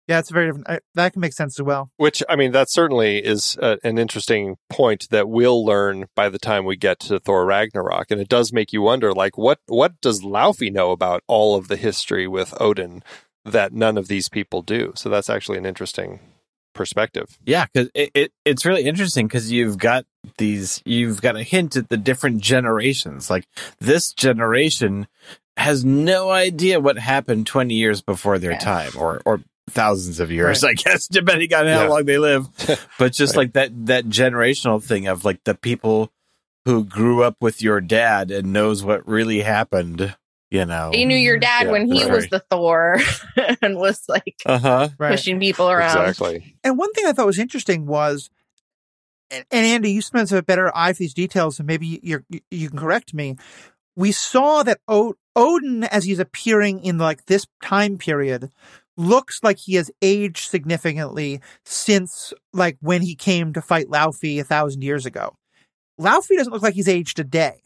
Yeah, 0.08 0.19
it's 0.19 0.32
very 0.32 0.47
different. 0.47 0.69
I, 0.69 0.80
that 0.95 1.13
can 1.13 1.21
make 1.21 1.32
sense 1.34 1.58
as 1.60 1.63
well. 1.63 1.89
Which, 1.95 2.21
I 2.28 2.36
mean, 2.36 2.52
that 2.52 2.69
certainly 2.69 3.19
is 3.23 3.58
uh, 3.62 3.78
an 3.86 3.97
interesting 3.97 4.58
point 4.69 5.08
that 5.12 5.30
we'll 5.30 5.63
learn 5.65 6.08
by 6.15 6.28
the 6.28 6.39
time 6.39 6.65
we 6.65 6.76
get 6.76 6.99
to 7.02 7.19
Thor 7.19 7.45
Ragnarok. 7.45 8.12
And 8.12 8.19
it 8.19 8.28
does 8.28 8.52
make 8.52 8.73
you 8.73 8.82
wonder, 8.82 9.13
like, 9.13 9.38
what, 9.38 9.60
what 9.67 10.02
does 10.02 10.21
Laufey 10.21 10.71
know 10.73 10.91
about 10.91 11.23
all 11.28 11.56
of 11.56 11.67
the 11.69 11.78
history 11.78 12.28
with 12.28 12.54
Odin 12.60 13.02
that 13.45 13.71
none 13.71 13.97
of 13.97 14.10
these 14.10 14.28
people 14.28 14.62
do? 14.62 14.91
So 14.95 15.08
that's 15.08 15.30
actually 15.30 15.58
an 15.58 15.65
interesting 15.65 16.19
perspective. 16.73 17.38
Yeah, 17.45 17.65
because 17.71 17.89
it, 17.93 18.12
it 18.13 18.31
it's 18.45 18.65
really 18.65 18.83
interesting 18.83 19.27
because 19.27 19.51
you've 19.51 19.77
got 19.77 20.05
these 20.38 20.81
you've 20.86 21.21
got 21.21 21.36
a 21.36 21.43
hint 21.43 21.75
at 21.75 21.89
the 21.89 21.97
different 21.97 22.41
generations. 22.41 23.29
Like 23.29 23.45
this 23.79 24.13
generation 24.13 25.07
has 25.57 25.86
no 25.86 26.29
idea 26.31 26.79
what 26.79 26.97
happened 26.97 27.45
twenty 27.47 27.75
years 27.75 28.01
before 28.01 28.39
their 28.39 28.51
Yeah. 28.51 28.59
time, 28.59 28.91
or 28.97 29.21
or 29.25 29.41
thousands 29.69 30.19
of 30.19 30.29
years, 30.31 30.62
Right. 30.63 30.71
I 30.71 30.73
guess, 30.73 31.07
depending 31.07 31.53
on 31.53 31.65
how 31.67 31.83
Yeah. 31.83 31.88
long 31.88 32.05
they 32.05 32.17
live. 32.17 32.47
But 32.99 33.13
just 33.13 33.36
Right. 33.36 33.43
like 33.43 33.53
that 33.53 33.86
that 33.88 34.05
generational 34.05 34.83
thing 34.83 35.07
of 35.07 35.23
like 35.23 35.43
the 35.45 35.55
people 35.55 36.12
who 36.65 36.83
grew 36.86 37.23
up 37.23 37.38
with 37.41 37.62
your 37.62 37.81
dad 37.81 38.31
and 38.31 38.51
knows 38.53 38.83
what 38.83 39.07
really 39.07 39.41
happened. 39.41 40.15
You 40.53 40.65
know, 40.65 40.91
You 40.93 41.07
knew 41.07 41.17
your 41.17 41.39
dad 41.39 41.65
Yeah, 41.65 41.71
when 41.71 41.91
he 41.91 42.03
right. 42.03 42.11
was 42.11 42.27
the 42.27 42.39
Thor 42.51 42.99
and 43.63 43.75
was 43.75 44.03
like 44.07 44.35
uh 44.45 44.59
huh. 44.59 44.89
Right. 44.99 45.09
pushing 45.09 45.39
people 45.39 45.67
around. 45.67 46.07
Exactly. 46.07 46.55
And 46.63 46.77
one 46.77 46.93
thing 46.93 47.07
I 47.07 47.11
thought 47.11 47.25
was 47.25 47.39
interesting 47.39 47.87
was, 47.87 48.29
and, 49.31 49.43
and 49.49 49.65
Andy, 49.65 49.91
you 49.91 50.01
spent 50.03 50.31
a 50.31 50.43
better 50.43 50.71
eye 50.77 50.93
for 50.93 50.99
these 50.99 51.15
details, 51.15 51.57
and 51.57 51.65
maybe 51.65 51.99
you're, 52.03 52.23
you 52.29 52.41
you 52.51 52.69
can 52.69 52.77
correct 52.77 53.15
me. 53.15 53.35
We 53.95 54.11
saw 54.11 54.61
that 54.61 54.79
o- 54.87 55.15
Odin, 55.35 55.85
as 55.85 56.03
he's 56.03 56.19
appearing 56.19 56.83
in 56.83 56.99
like 56.99 57.25
this 57.25 57.47
time 57.63 57.97
period, 57.97 58.51
looks 58.95 59.39
like 59.41 59.57
he 59.57 59.73
has 59.73 59.89
aged 60.03 60.49
significantly 60.51 61.41
since 61.65 62.31
like 62.53 62.77
when 62.79 63.01
he 63.01 63.15
came 63.15 63.53
to 63.53 63.61
fight 63.63 63.87
Laufey 63.87 64.39
a 64.39 64.43
thousand 64.43 64.83
years 64.83 65.07
ago. 65.07 65.35
Laufey 65.99 66.37
doesn't 66.37 66.53
look 66.53 66.61
like 66.61 66.75
he's 66.75 66.87
aged 66.87 67.17
a 67.17 67.23
day. 67.23 67.59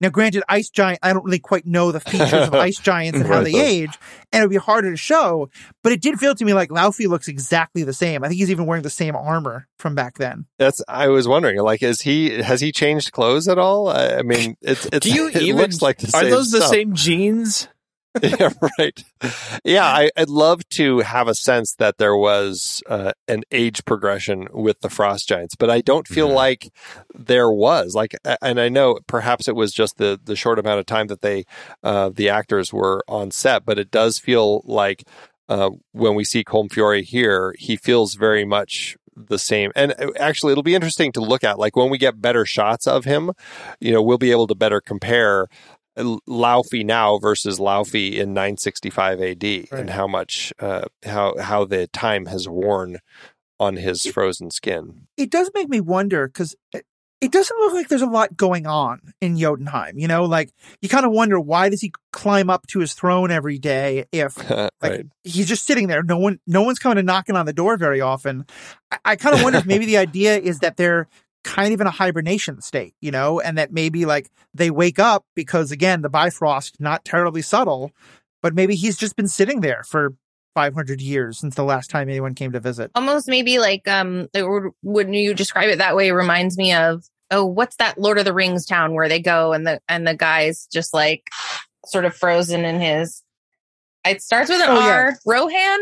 Now, 0.00 0.08
granted, 0.08 0.42
ice 0.48 0.70
giant, 0.70 0.98
I 1.02 1.12
don't 1.12 1.24
really 1.24 1.38
quite 1.38 1.66
know 1.66 1.92
the 1.92 2.00
features 2.00 2.32
of 2.48 2.54
ice 2.54 2.78
giants 2.78 3.18
and 3.18 3.26
how 3.28 3.34
Right. 3.40 3.44
they 3.52 3.60
age, 3.60 3.98
and 4.32 4.40
it 4.42 4.46
would 4.46 4.50
be 4.50 4.56
harder 4.56 4.90
to 4.90 4.96
show, 4.96 5.50
but 5.82 5.92
it 5.92 6.00
did 6.00 6.18
feel 6.18 6.34
to 6.34 6.44
me 6.44 6.54
like 6.54 6.70
Laufey 6.70 7.06
looks 7.06 7.28
exactly 7.28 7.82
the 7.82 7.92
same. 7.92 8.24
I 8.24 8.28
think 8.28 8.38
he's 8.38 8.50
even 8.50 8.64
wearing 8.66 8.82
the 8.82 8.88
same 8.90 9.14
armor 9.14 9.66
from 9.78 9.94
back 9.94 10.16
then. 10.16 10.46
That's, 10.58 10.80
I 10.88 11.08
was 11.08 11.28
wondering, 11.28 11.58
like, 11.60 11.82
is 11.82 12.00
he, 12.00 12.40
has 12.42 12.60
he 12.62 12.72
changed 12.72 13.12
clothes 13.12 13.46
at 13.48 13.58
all? 13.58 13.88
I, 13.88 14.16
I 14.16 14.22
mean, 14.22 14.56
it's, 14.62 14.86
it's, 14.86 15.06
Do 15.06 15.12
you 15.12 15.28
it 15.34 15.36
even 15.42 15.56
looks 15.60 15.82
like 15.82 15.98
the 15.98 16.06
same 16.08 16.26
are 16.26 16.30
those 16.30 16.50
the 16.50 16.58
stuff. 16.60 16.70
same 16.70 16.94
jeans? 16.94 17.68
yeah, 18.22 18.50
right. 18.78 19.04
Yeah, 19.64 19.84
I, 19.86 20.10
I'd 20.16 20.28
love 20.28 20.68
to 20.70 20.98
have 20.98 21.28
a 21.28 21.34
sense 21.34 21.74
that 21.76 21.98
there 21.98 22.16
was 22.16 22.82
uh, 22.88 23.12
an 23.28 23.44
age 23.52 23.84
progression 23.84 24.48
with 24.52 24.80
the 24.80 24.90
frost 24.90 25.28
giants, 25.28 25.54
but 25.54 25.70
I 25.70 25.80
don't 25.80 26.08
feel 26.08 26.28
Mhm. 26.28 26.34
like 26.34 26.72
there 27.14 27.50
was. 27.52 27.94
Like, 27.94 28.16
and 28.42 28.60
I 28.60 28.68
know 28.68 28.98
perhaps 29.06 29.46
it 29.46 29.54
was 29.54 29.72
just 29.72 29.96
the 29.98 30.18
the 30.24 30.34
short 30.34 30.58
amount 30.58 30.80
of 30.80 30.86
time 30.86 31.06
that 31.06 31.20
they, 31.20 31.44
uh, 31.84 32.10
the 32.12 32.28
actors 32.28 32.72
were 32.72 33.04
on 33.06 33.30
set, 33.30 33.64
but 33.64 33.78
it 33.78 33.92
does 33.92 34.18
feel 34.18 34.62
like 34.64 35.04
uh, 35.48 35.70
when 35.92 36.14
we 36.16 36.24
see 36.24 36.42
Colm 36.42 36.68
Feore 36.72 36.96
here, 37.04 37.54
he 37.58 37.76
feels 37.76 38.14
very 38.14 38.44
much 38.44 38.96
the 39.16 39.38
same. 39.38 39.70
And 39.76 39.92
uh, 40.00 40.10
actually, 40.18 40.52
it'll 40.52 40.62
be 40.64 40.74
interesting 40.74 41.12
to 41.12 41.20
look 41.20 41.44
at. 41.44 41.58
Like 41.60 41.76
when 41.76 41.90
we 41.90 41.98
get 41.98 42.20
better 42.20 42.44
shots 42.44 42.86
of 42.88 43.04
him, 43.04 43.30
you 43.80 43.92
know, 43.92 44.02
we'll 44.02 44.18
be 44.18 44.30
able 44.32 44.46
to 44.48 44.54
better 44.54 44.80
compare 44.80 45.46
Laufey 45.98 46.84
now 46.84 47.18
versus 47.18 47.58
Laufey 47.58 48.14
in 48.14 48.32
965 48.32 49.20
AD 49.20 49.42
Right. 49.44 49.66
and 49.72 49.90
how 49.90 50.06
much 50.06 50.52
uh, 50.58 50.84
how 51.04 51.36
how 51.38 51.64
the 51.64 51.86
time 51.88 52.26
has 52.26 52.48
worn 52.48 52.98
on 53.58 53.76
his 53.76 54.04
frozen 54.04 54.50
skin. 54.50 55.06
It 55.16 55.30
does 55.30 55.50
make 55.54 55.68
me 55.68 55.80
wonder 55.80 56.26
because 56.28 56.54
it, 56.72 56.86
it 57.20 57.30
doesn't 57.32 57.58
look 57.58 57.74
like 57.74 57.88
there's 57.88 58.00
a 58.00 58.06
lot 58.06 58.34
going 58.34 58.66
on 58.66 59.12
in 59.20 59.36
Jotunheim. 59.36 59.98
You 59.98 60.08
know, 60.08 60.24
like 60.24 60.50
you 60.80 60.88
kind 60.88 61.04
of 61.04 61.12
wonder 61.12 61.38
why 61.38 61.68
does 61.68 61.82
he 61.82 61.92
climb 62.12 62.48
up 62.48 62.66
to 62.68 62.78
his 62.78 62.94
throne 62.94 63.30
every 63.30 63.58
day 63.58 64.06
if 64.12 64.36
Like 64.50 64.72
right. 64.82 65.06
he's 65.24 65.46
just 65.46 65.66
sitting 65.66 65.88
there. 65.88 66.02
No 66.02 66.16
one, 66.16 66.40
no 66.46 66.62
one's 66.62 66.78
coming 66.78 66.96
and 66.96 67.06
knocking 67.06 67.36
on 67.36 67.44
the 67.44 67.52
door 67.52 67.76
very 67.76 68.00
often. 68.00 68.46
I, 68.90 68.98
I 69.04 69.16
kind 69.16 69.34
of 69.36 69.42
wonder 69.42 69.58
if 69.58 69.66
maybe 69.66 69.84
the 69.84 69.98
idea 69.98 70.38
is 70.38 70.60
that 70.60 70.78
they're 70.78 71.06
kind 71.44 71.72
of 71.74 71.80
in 71.80 71.86
a 71.86 71.90
hibernation 71.90 72.60
state, 72.60 72.94
you 73.00 73.10
know, 73.10 73.40
and 73.40 73.56
that 73.58 73.72
maybe 73.72 74.06
like 74.06 74.30
they 74.54 74.70
wake 74.70 74.98
up 74.98 75.24
because 75.34 75.72
again, 75.72 76.02
the 76.02 76.08
Bifrost 76.10 76.80
not 76.80 77.04
terribly 77.04 77.42
subtle, 77.42 77.92
but 78.42 78.54
maybe 78.54 78.74
he's 78.74 78.96
just 78.96 79.16
been 79.16 79.28
sitting 79.28 79.60
there 79.60 79.82
for 79.84 80.14
500 80.54 81.00
years 81.00 81.38
since 81.38 81.54
the 81.54 81.64
last 81.64 81.90
time 81.90 82.08
anyone 82.08 82.34
came 82.34 82.52
to 82.52 82.60
visit. 82.60 82.90
Almost 82.94 83.28
maybe 83.28 83.58
like 83.58 83.86
um, 83.88 84.28
it 84.34 84.42
would, 84.42 84.72
when 84.82 85.12
you 85.14 85.32
describe 85.34 85.68
it 85.68 85.78
that 85.78 85.96
way, 85.96 86.08
it 86.08 86.12
reminds 86.12 86.56
me 86.58 86.72
of 86.72 87.04
oh, 87.30 87.44
what's 87.46 87.76
that 87.76 87.96
Lord 87.96 88.18
of 88.18 88.24
the 88.24 88.34
Rings 88.34 88.66
town 88.66 88.92
where 88.94 89.08
they 89.08 89.20
go 89.20 89.52
and 89.52 89.64
the 89.66 89.80
and 89.88 90.06
the 90.06 90.16
guy's 90.16 90.66
just 90.66 90.92
like 90.92 91.22
sort 91.86 92.04
of 92.04 92.14
frozen 92.16 92.64
in 92.64 92.80
his. 92.80 93.22
It 94.04 94.20
starts 94.22 94.50
with 94.50 94.60
an 94.60 94.68
Oh, 94.70 94.80
R. 94.80 95.10
yeah. 95.10 95.12
Rohan, 95.24 95.78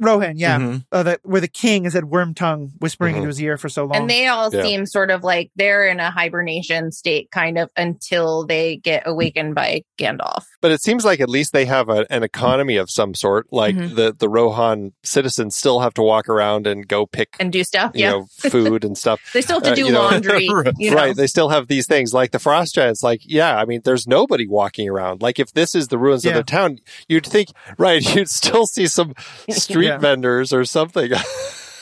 Rohan, 0.00 0.36
yeah, 0.38 0.58
Mhm. 0.58 0.84
uh, 0.90 1.02
that 1.04 1.20
where 1.22 1.40
the 1.40 1.48
king 1.48 1.84
has 1.84 1.92
had 1.94 2.04
Wormtongue 2.04 2.70
whispering 2.80 3.14
Mhm. 3.14 3.18
into 3.18 3.28
his 3.28 3.40
ear 3.42 3.56
for 3.58 3.68
so 3.68 3.84
long. 3.84 3.96
and 3.96 4.10
they 4.10 4.26
all 4.26 4.52
Yeah. 4.52 4.62
seem 4.62 4.86
sort 4.86 5.10
of 5.10 5.22
like 5.22 5.50
they're 5.56 5.86
in 5.86 6.00
a 6.00 6.10
hibernation 6.10 6.90
state, 6.90 7.30
kind 7.30 7.58
of 7.58 7.68
until 7.76 8.46
they 8.46 8.76
get 8.76 9.02
awakened 9.06 9.54
by 9.54 9.82
Gandalf. 9.98 10.44
But 10.62 10.70
it 10.72 10.82
seems 10.82 11.04
like 11.04 11.20
at 11.20 11.28
least 11.28 11.52
they 11.52 11.64
have 11.66 11.88
a, 11.88 12.06
an 12.10 12.22
economy 12.22 12.76
of 12.76 12.90
some 12.90 13.14
sort. 13.14 13.46
Like 13.52 13.76
Mhm. 13.76 13.94
the 13.96 14.14
the 14.18 14.28
Rohan 14.28 14.92
citizens 15.04 15.54
still 15.56 15.80
have 15.80 15.94
to 15.94 16.02
walk 16.02 16.28
around 16.28 16.66
and 16.66 16.86
go 16.88 17.06
pick 17.06 17.28
and 17.38 17.52
do 17.52 17.62
stuff. 17.64 17.92
you 17.94 18.00
Yeah, 18.04 18.10
know 18.12 18.26
food 18.38 18.84
and 18.84 18.96
stuff. 18.96 19.20
they 19.34 19.40
still 19.42 19.56
have 19.56 19.64
to 19.64 19.72
uh, 19.72 19.74
do 19.74 19.84
you 19.86 19.92
know- 19.92 20.00
laundry. 20.10 20.44
You 20.78 20.90
know? 20.90 20.96
Right. 20.96 21.14
They 21.16 21.26
still 21.26 21.48
have 21.50 21.68
these 21.68 21.86
things 21.86 22.12
like 22.14 22.30
the 22.30 22.38
frost 22.38 22.74
giants. 22.74 23.02
Like, 23.02 23.20
yeah, 23.24 23.56
I 23.58 23.64
mean, 23.64 23.80
there's 23.84 24.06
nobody 24.06 24.46
walking 24.46 24.88
around. 24.88 25.20
Like, 25.22 25.38
if 25.38 25.52
this 25.52 25.74
is 25.74 25.88
the 25.88 25.98
ruins 25.98 26.24
of 26.24 26.30
Yeah. 26.30 26.34
their 26.34 26.42
town, 26.42 26.78
you'd 27.08 27.26
think, 27.26 27.48
right, 27.78 28.00
you'd 28.16 28.30
still 28.30 28.66
see 28.66 28.86
some 28.86 29.14
street 29.50 29.89
Yeah. 29.90 29.98
vendors 29.98 30.52
or 30.52 30.64
something. 30.64 31.12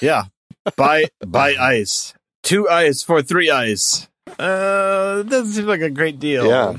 Yeah. 0.00 0.24
Buy 0.76 1.06
buy 1.26 1.54
ice. 1.58 2.14
Two 2.44 2.68
ice 2.68 3.02
for 3.02 3.20
three 3.20 3.50
ice. 3.50 4.06
Uh 4.38 5.22
doesn't 5.24 5.52
seem 5.54 5.66
like 5.66 5.80
a 5.80 5.90
great 5.90 6.20
deal. 6.20 6.46
Yeah. 6.46 6.76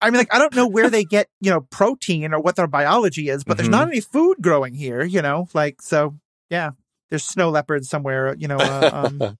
I 0.00 0.10
mean, 0.10 0.18
like 0.18 0.32
I 0.32 0.38
don't 0.38 0.54
know 0.54 0.68
where 0.68 0.88
they 0.88 1.02
get 1.04 1.26
you 1.40 1.50
know 1.50 1.62
protein 1.62 2.32
or 2.32 2.40
what 2.40 2.54
their 2.54 2.68
biology 2.68 3.28
is, 3.28 3.42
but 3.42 3.56
there's 3.56 3.68
Mhm. 3.68 3.72
not 3.72 3.88
any 3.88 4.00
food 4.00 4.36
growing 4.40 4.72
here. 4.74 5.02
You 5.02 5.20
know, 5.20 5.48
like 5.52 5.82
so. 5.82 6.14
Yeah, 6.48 6.70
there's 7.10 7.24
snow 7.24 7.50
leopards 7.50 7.88
somewhere. 7.88 8.36
You 8.38 8.46
know, 8.46 8.58
uh, 8.58 9.08
um, 9.20 9.36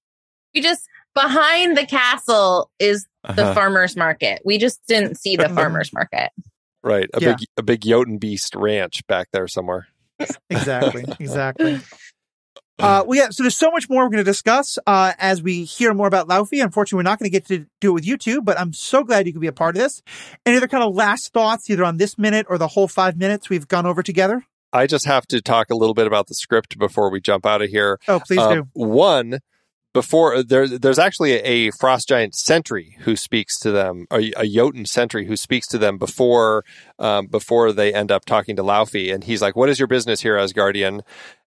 We 0.55 0.61
just 0.61 0.88
behind 1.14 1.76
the 1.76 1.87
castle 1.87 2.68
is 2.81 3.07
the 3.22 3.42
Uh-huh. 3.44 3.55
farmers 3.55 3.96
market. 3.96 4.42
We 4.44 4.59
just 4.59 4.81
didn't 4.88 5.16
see 5.18 5.37
the 5.37 5.48
farmers 5.59 5.92
market. 5.92 6.31
right. 6.83 7.09
A 7.14 7.20
Yeah. 7.20 7.29
big, 7.37 7.46
a 7.59 7.62
big 7.62 7.81
Jotun 7.83 8.18
beast 8.18 8.57
ranch 8.57 9.07
back 9.07 9.29
there 9.33 9.46
somewhere. 9.46 9.87
Exactly, 10.49 11.05
exactly. 11.21 11.81
Uh, 12.79 13.05
well, 13.07 13.19
yeah. 13.19 13.29
So 13.31 13.43
there's 13.43 13.57
so 13.59 13.71
much 13.71 13.91
more 13.91 14.05
we're 14.05 14.09
going 14.11 14.25
to 14.25 14.31
discuss 14.31 14.79
uh, 14.87 15.13
as 15.19 15.43
we 15.43 15.65
hear 15.65 15.93
more 15.93 16.07
about 16.07 16.29
Laufey. 16.29 16.63
Unfortunately, 16.63 16.97
we're 17.05 17.11
not 17.11 17.19
going 17.19 17.31
to 17.31 17.31
get 17.31 17.47
to 17.49 17.67
do 17.81 17.91
it 17.91 17.93
with 17.93 18.07
you 18.07 18.17
two, 18.17 18.41
but 18.41 18.59
I'm 18.59 18.73
so 18.73 19.05
glad 19.05 19.27
you 19.27 19.33
could 19.35 19.43
be 19.43 19.49
a 19.49 19.53
part 19.53 19.77
of 19.77 19.83
this. 19.83 20.01
Any 20.47 20.57
other 20.57 20.69
kind 20.69 20.83
of 20.83 20.95
last 20.95 21.33
thoughts, 21.35 21.69
either 21.69 21.85
on 21.85 21.99
this 21.99 22.17
minute 22.17 22.47
or 22.49 22.57
the 22.57 22.69
whole 22.69 22.89
five 22.89 23.19
minutes 23.19 23.51
we've 23.51 23.69
gone 23.69 23.85
over 23.85 24.03
together? 24.03 24.45
I 24.73 24.87
just 24.87 25.05
have 25.05 25.27
to 25.27 25.43
talk 25.43 25.69
a 25.71 25.75
little 25.75 25.95
bit 25.95 26.07
about 26.07 26.29
the 26.29 26.35
script 26.35 26.79
before 26.79 27.11
we 27.11 27.21
jump 27.21 27.45
out 27.45 27.61
of 27.61 27.69
here. 27.69 27.99
Oh, 28.09 28.21
please 28.21 28.39
Uh, 28.39 28.55
do. 28.55 28.69
One, 28.73 29.41
before 29.92 30.42
there, 30.42 30.68
there's 30.68 30.98
actually 30.98 31.33
a 31.33 31.70
frost 31.72 32.09
giant 32.09 32.35
sentry 32.35 32.96
who 33.00 33.16
speaks 33.16 33.59
to 33.59 33.70
them, 33.70 34.07
a, 34.11 34.33
a 34.37 34.46
Jotun 34.46 34.87
sentry 34.87 35.26
who 35.26 35.37
speaks 35.37 35.66
to 35.68 35.79
them 35.79 35.98
before 35.98 36.64
um, 36.98 37.26
before 37.26 37.72
they 37.72 37.92
end 37.92 38.12
up 38.12 38.24
talking 38.24 38.57
to 38.57 38.62
Laufey, 38.62 39.12
and 39.12 39.24
he's 39.24 39.42
like, 39.42 39.57
"What 39.57 39.68
is 39.68 39.79
your 39.79 39.88
business 39.88 40.20
here, 40.20 40.37
Asgardian?" 40.37 41.00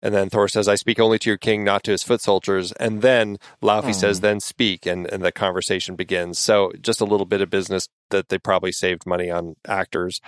And 0.02 0.14
then 0.14 0.30
Thor 0.30 0.48
says, 0.48 0.68
"I 0.68 0.76
speak 0.76 0.98
only 0.98 1.18
to 1.18 1.28
your 1.30 1.36
king, 1.36 1.64
not 1.64 1.82
to 1.84 1.90
his 1.90 2.02
foot 2.02 2.22
soldiers." 2.22 2.72
And 2.72 3.02
then 3.02 3.36
Laufey 3.62 3.94
says, 3.94 4.20
"Then 4.20 4.40
speak," 4.40 4.86
and 4.86 5.06
and 5.12 5.22
the 5.22 5.32
conversation 5.32 5.94
begins. 5.94 6.38
So 6.38 6.72
just 6.80 7.02
a 7.02 7.06
little 7.06 7.26
bit 7.26 7.42
of 7.42 7.50
business 7.50 7.88
that 8.08 8.30
they 8.30 8.38
probably 8.38 8.72
saved 8.72 9.06
money 9.06 9.30
on 9.30 9.56
actors, 9.66 10.20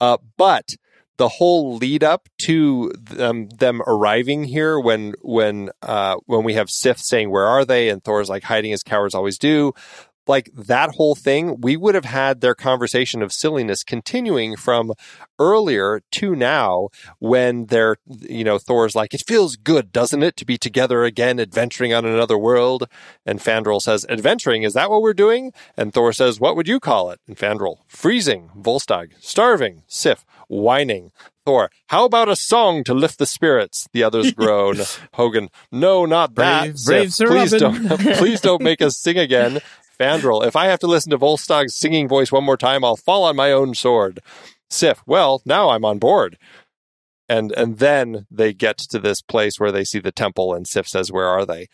uh, 0.00 0.18
but 0.36 0.74
the 1.20 1.28
whole 1.28 1.76
lead 1.76 2.02
up 2.02 2.30
to 2.38 2.90
them 2.98 3.46
them 3.50 3.82
arriving 3.86 4.42
here 4.42 4.80
when 4.80 5.12
when 5.20 5.68
uh 5.82 6.16
when 6.24 6.44
we 6.44 6.54
have 6.54 6.70
Sif 6.70 6.98
saying 6.98 7.30
where 7.30 7.46
are 7.46 7.66
they? 7.66 7.90
And 7.90 8.02
Thor's 8.02 8.30
like 8.30 8.42
hiding 8.42 8.72
as 8.72 8.82
cowards 8.82 9.14
always 9.14 9.36
do 9.36 9.74
like 10.30 10.48
that 10.54 10.90
whole 10.94 11.14
thing 11.14 11.60
we 11.60 11.76
would 11.76 11.94
have 11.94 12.06
had 12.06 12.40
their 12.40 12.54
conversation 12.54 13.20
of 13.20 13.32
silliness 13.32 13.82
continuing 13.84 14.56
from 14.56 14.92
earlier 15.38 16.00
to 16.12 16.34
now 16.34 16.88
when 17.18 17.66
they're 17.66 17.96
you 18.20 18.44
know 18.44 18.58
Thor's 18.58 18.94
like 18.94 19.12
it 19.12 19.22
feels 19.26 19.56
good 19.56 19.90
doesn't 19.92 20.22
it 20.22 20.36
to 20.36 20.46
be 20.46 20.56
together 20.56 21.04
again 21.04 21.40
adventuring 21.40 21.92
on 21.92 22.04
another 22.06 22.38
world 22.38 22.86
and 23.26 23.40
Fandral 23.40 23.82
says 23.82 24.06
adventuring 24.08 24.62
is 24.62 24.74
that 24.74 24.90
what 24.90 25.02
we're 25.02 25.12
doing 25.26 25.52
and 25.76 25.92
Thor 25.92 26.12
says 26.12 26.40
what 26.40 26.56
would 26.56 26.68
you 26.68 26.78
call 26.80 27.10
it 27.10 27.20
and 27.26 27.36
Fandral 27.36 27.78
freezing 27.88 28.50
Volstagg 28.56 29.12
starving 29.20 29.82
Sif 29.88 30.24
whining 30.48 31.10
Thor, 31.46 31.70
how 31.88 32.04
about 32.04 32.28
a 32.28 32.36
song 32.36 32.84
to 32.84 32.92
lift 32.92 33.18
the 33.18 33.24
spirits? 33.26 33.88
The 33.92 34.04
others 34.04 34.30
groan. 34.40 34.76
Hogun, 35.14 35.48
no, 35.72 36.04
not 36.04 36.34
that. 36.34 36.62
Brave- 36.62 36.84
brave 36.84 37.12
Sif, 37.12 37.14
Sir 37.14 37.26
please 37.28 37.52
Robin." 37.54 37.86
don't, 37.86 37.98
please 38.18 38.40
don't 38.40 38.62
make 38.62 38.82
us 38.82 38.98
sing 38.98 39.18
again. 39.18 39.60
Fandral, 40.00 40.46
if 40.46 40.56
I 40.56 40.66
have 40.66 40.78
to 40.80 40.86
listen 40.86 41.10
to 41.10 41.18
Volstagg's 41.18 41.74
singing 41.74 42.08
voice 42.08 42.32
one 42.32 42.44
more 42.44 42.56
time, 42.56 42.84
I'll 42.84 42.96
fall 42.96 43.24
on 43.24 43.36
my 43.36 43.52
own 43.52 43.74
sword. 43.74 44.20
Sif, 44.70 45.02
well, 45.06 45.42
now 45.44 45.70
I'm 45.70 45.84
on 45.84 45.98
board. 45.98 46.38
And 47.28 47.52
and 47.52 47.78
then 47.78 48.26
they 48.30 48.52
get 48.52 48.78
to 48.78 48.98
this 48.98 49.20
place 49.22 49.60
where 49.60 49.70
they 49.70 49.84
see 49.84 50.00
the 50.00 50.10
temple, 50.10 50.52
and 50.54 50.66
Sif 50.66 50.88
says, 50.88 51.12
"Where 51.12 51.28
are 51.28 51.46
they?" 51.46 51.68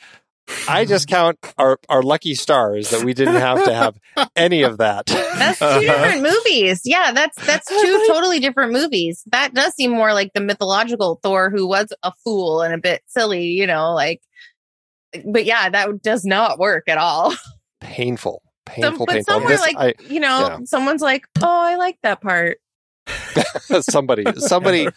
I 0.69 0.85
just 0.85 1.09
count 1.17 1.39
our 1.57 1.79
our 1.89 2.03
lucky 2.03 2.35
stars 2.35 2.91
that 2.91 3.03
we 3.05 3.15
didn't 3.15 3.37
have 3.37 3.65
to 3.65 3.73
have 3.73 3.99
any 4.37 4.63
of 4.65 4.77
that. 4.79 5.07
That's 5.07 5.59
two 5.59 5.65
Uh-huh. 5.65 5.81
different 5.81 6.23
movies. 6.23 6.83
Yeah, 6.85 7.13
that's 7.13 7.37
that's 7.47 7.67
two 7.69 8.05
totally 8.09 8.39
different 8.39 8.73
movies. 8.73 9.23
That 9.33 9.55
does 9.55 9.75
seem 9.75 9.93
more 9.93 10.13
like 10.13 10.33
the 10.35 10.41
mythological 10.43 11.21
Thor 11.23 11.49
who 11.49 11.67
was 11.67 11.87
a 12.03 12.13
fool 12.23 12.61
and 12.61 12.75
a 12.75 12.79
bit 12.79 13.01
silly, 13.07 13.45
you 13.47 13.67
know, 13.67 13.95
like 13.95 14.21
but 15.25 15.47
yeah, 15.47 15.71
that 15.71 16.03
does 16.03 16.25
not 16.27 16.59
work 16.59 16.85
at 16.89 16.99
all. 16.99 17.33
Painful, 17.81 18.43
Some, 18.69 18.75
painful, 18.75 19.07
but 19.07 19.13
painful. 19.15 19.35
somewhere 19.35 19.53
This- 19.53 19.61
like 19.61 19.77
I- 19.77 19.95
you 20.09 20.21
know, 20.21 20.39
yeah. 20.49 20.59
someone's 20.65 21.03
like, 21.03 21.27
"Oh, 21.43 21.47
I 21.61 21.77
like 21.77 21.99
that 22.03 22.21
part." 22.21 22.59
somebody 23.83 24.25
somebody 24.39 24.89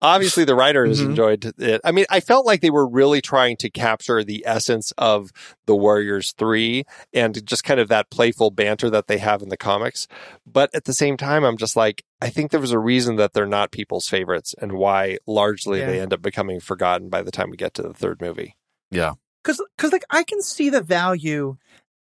obviously 0.00 0.44
the 0.44 0.54
writers 0.54 1.00
Mhm. 1.02 1.06
enjoyed 1.10 1.52
it 1.58 1.80
i 1.84 1.92
mean 1.92 2.06
i 2.08 2.18
felt 2.20 2.46
like 2.46 2.62
they 2.62 2.70
were 2.70 2.88
really 2.88 3.20
trying 3.20 3.58
to 3.58 3.68
capture 3.68 4.24
the 4.24 4.42
essence 4.46 4.90
of 4.96 5.30
the 5.66 5.76
warriors 5.76 6.32
3 6.38 6.84
and 7.12 7.44
just 7.46 7.64
kind 7.64 7.78
of 7.78 7.88
that 7.88 8.10
playful 8.10 8.50
banter 8.50 8.88
that 8.88 9.06
they 9.06 9.18
have 9.18 9.42
in 9.42 9.50
the 9.50 9.56
comics 9.58 10.08
but 10.46 10.70
at 10.74 10.84
the 10.84 10.94
same 10.94 11.18
time 11.18 11.44
i'm 11.44 11.58
just 11.58 11.76
like 11.76 12.02
i 12.22 12.30
think 12.30 12.50
there 12.50 12.60
was 12.60 12.72
a 12.72 12.78
reason 12.78 13.16
that 13.16 13.34
they're 13.34 13.44
not 13.46 13.70
people's 13.70 14.06
favorites 14.08 14.54
and 14.62 14.72
why 14.72 15.18
largely 15.26 15.80
they 15.80 16.00
end 16.00 16.14
up 16.14 16.22
becoming 16.22 16.60
forgotten 16.60 17.10
by 17.10 17.20
the 17.22 17.30
time 17.30 17.50
we 17.50 17.56
get 17.58 17.74
to 17.74 17.82
the 17.82 17.92
third 17.92 18.20
movie 18.22 18.56
Yeah, 18.90 19.12
because 19.42 19.62
because 19.76 19.92
like 19.92 20.04
I 20.08 20.22
can 20.22 20.40
see 20.40 20.70
the 20.70 20.80
value 20.82 21.56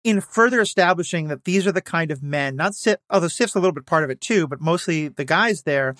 in 0.04 0.20
further 0.20 0.60
establishing 0.60 1.28
that 1.28 1.44
these 1.44 1.66
are 1.66 1.72
the 1.72 1.82
kind 1.82 2.10
of 2.10 2.22
men, 2.22 2.56
not 2.56 2.74
Sif, 2.74 2.98
although 3.10 3.28
Sif's 3.28 3.54
a 3.54 3.60
little 3.60 3.72
bit 3.72 3.86
part 3.86 4.04
of 4.04 4.10
it 4.10 4.20
too, 4.20 4.46
but 4.46 4.60
mostly 4.60 5.08
the 5.08 5.24
guys 5.24 5.62
there 5.62 5.94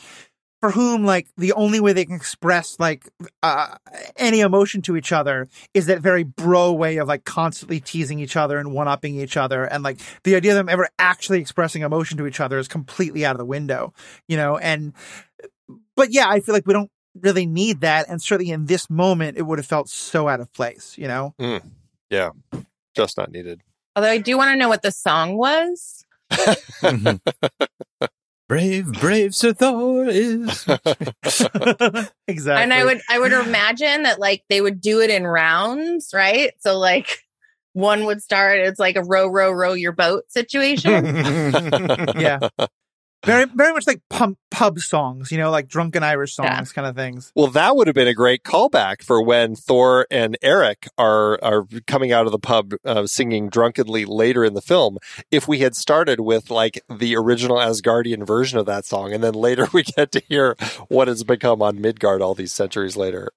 for 0.61 0.71
whom 0.73 1.05
like 1.05 1.29
the 1.37 1.53
only 1.53 1.79
way 1.79 1.93
they 1.93 2.05
can 2.05 2.17
express 2.17 2.79
like 2.81 3.09
uh, 3.43 3.77
any 4.17 4.41
emotion 4.41 4.83
to 4.83 4.97
each 4.97 5.13
other 5.13 5.49
is 5.73 5.87
that 5.87 6.01
very 6.01 6.25
bro 6.25 6.73
way 6.73 6.97
of 6.97 7.07
like 7.07 7.25
constantly 7.25 7.81
teasing 7.81 8.19
each 8.19 8.37
other 8.37 8.59
and 8.59 8.73
one 8.73 8.89
upping 8.89 9.15
each 9.17 9.37
other. 9.37 9.65
And 9.65 9.85
like 9.85 10.01
the 10.25 10.35
idea 10.35 10.53
of 10.53 10.57
them 10.57 10.69
ever 10.69 10.89
actually 10.99 11.41
expressing 11.41 11.83
emotion 11.83 12.19
to 12.19 12.27
each 12.27 12.41
other 12.41 12.59
is 12.59 12.67
completely 12.67 13.25
out 13.25 13.33
of 13.33 13.39
the 13.39 13.45
window 13.45 13.93
you 14.27 14.37
know? 14.37 14.59
And 14.59 14.95
but 15.95 16.13
yeah 16.13 16.29
i 16.29 16.41
feel 16.41 16.55
like 16.55 16.67
we 16.67 16.73
don't 16.73 16.91
really 17.21 17.47
need 17.47 17.81
that. 17.81 18.09
And 18.09 18.23
certainly 18.23 18.53
in 18.53 18.67
this 18.67 18.89
moment 18.89 19.39
it 19.39 19.43
would 19.43 19.59
have 19.59 19.67
felt 19.67 19.89
so 19.89 20.29
out 20.29 20.41
of 20.41 20.53
place 20.53 20.97
you 20.99 21.07
know? 21.07 21.35
Yeah. 22.11 22.31
Just 22.95 23.17
not 23.17 23.31
needed 23.31 23.63
Although 23.99 24.11
I 24.11 24.19
do 24.19 24.39
want 24.39 24.53
to 24.53 24.57
know 24.57 24.69
what 24.69 24.83
the 24.83 24.93
song 24.93 25.37
was. 25.37 26.05
brave, 28.49 28.93
brave 28.93 29.35
Sir 29.35 29.53
Thor 29.53 30.07
is. 30.07 30.65
exactly. 32.29 32.63
And 32.63 32.73
I 32.73 32.85
would 32.85 33.01
I 33.11 33.19
would 33.19 33.33
imagine 33.33 34.05
that 34.05 34.21
like 34.21 34.45
they 34.49 34.61
would 34.61 34.81
do 34.81 35.01
it 35.01 35.11
in 35.11 35.27
rounds, 35.27 36.11
right? 36.15 36.53
So 36.61 36.79
like 36.79 37.25
one 37.73 38.05
would 38.05 38.23
start 38.23 38.61
it's 38.61 38.79
like 38.79 38.95
a 38.95 39.03
row 39.03 39.27
row 39.27 39.51
row 39.51 39.73
your 39.73 39.91
boat 39.91 40.31
situation. 40.31 41.05
yeah. 42.17 42.39
Very, 43.27 43.47
very 43.47 43.73
much 43.73 43.87
like 43.87 44.01
pump, 44.09 44.39
pub 44.53 44.79
songs, 44.79 45.33
you 45.33 45.39
know, 45.39 45.51
like 45.51 45.67
drunken 45.69 46.05
Irish 46.05 46.35
songs, 46.37 46.49
Yeah. 46.49 46.65
kind 46.75 46.87
of 46.87 46.95
things. 46.95 47.33
Well, 47.35 47.49
that 47.49 47.75
would 47.75 47.89
have 47.89 47.95
been 47.95 48.07
a 48.07 48.15
great 48.15 48.45
callback 48.45 49.03
for 49.03 49.21
when 49.21 49.57
Thor 49.57 50.07
and 50.09 50.39
Erik 50.41 50.87
are 50.97 51.39
are 51.43 51.67
coming 51.89 52.13
out 52.13 52.27
of 52.27 52.33
the 52.33 52.39
pub 52.39 52.75
uh, 52.85 53.07
singing 53.09 53.49
drunkenly 53.49 54.05
later 54.05 54.45
in 54.45 54.55
the 54.55 54.61
film. 54.61 54.99
If 55.33 55.49
we 55.49 55.59
had 55.59 55.75
started 55.75 56.21
with 56.21 56.49
like 56.49 56.81
the 56.89 57.17
original 57.17 57.57
Asgardian 57.57 58.25
version 58.25 58.57
of 58.59 58.67
that 58.67 58.85
song, 58.85 59.13
and 59.13 59.23
then 59.23 59.35
later 59.35 59.67
we 59.73 59.83
get 59.83 60.13
to 60.13 60.23
hear 60.29 60.57
what 60.89 61.09
has 61.09 61.25
become 61.25 61.61
on 61.61 61.81
Midgard 61.81 62.23
all 62.23 62.37
these 62.37 62.53
centuries 62.53 62.97
later. 62.97 63.31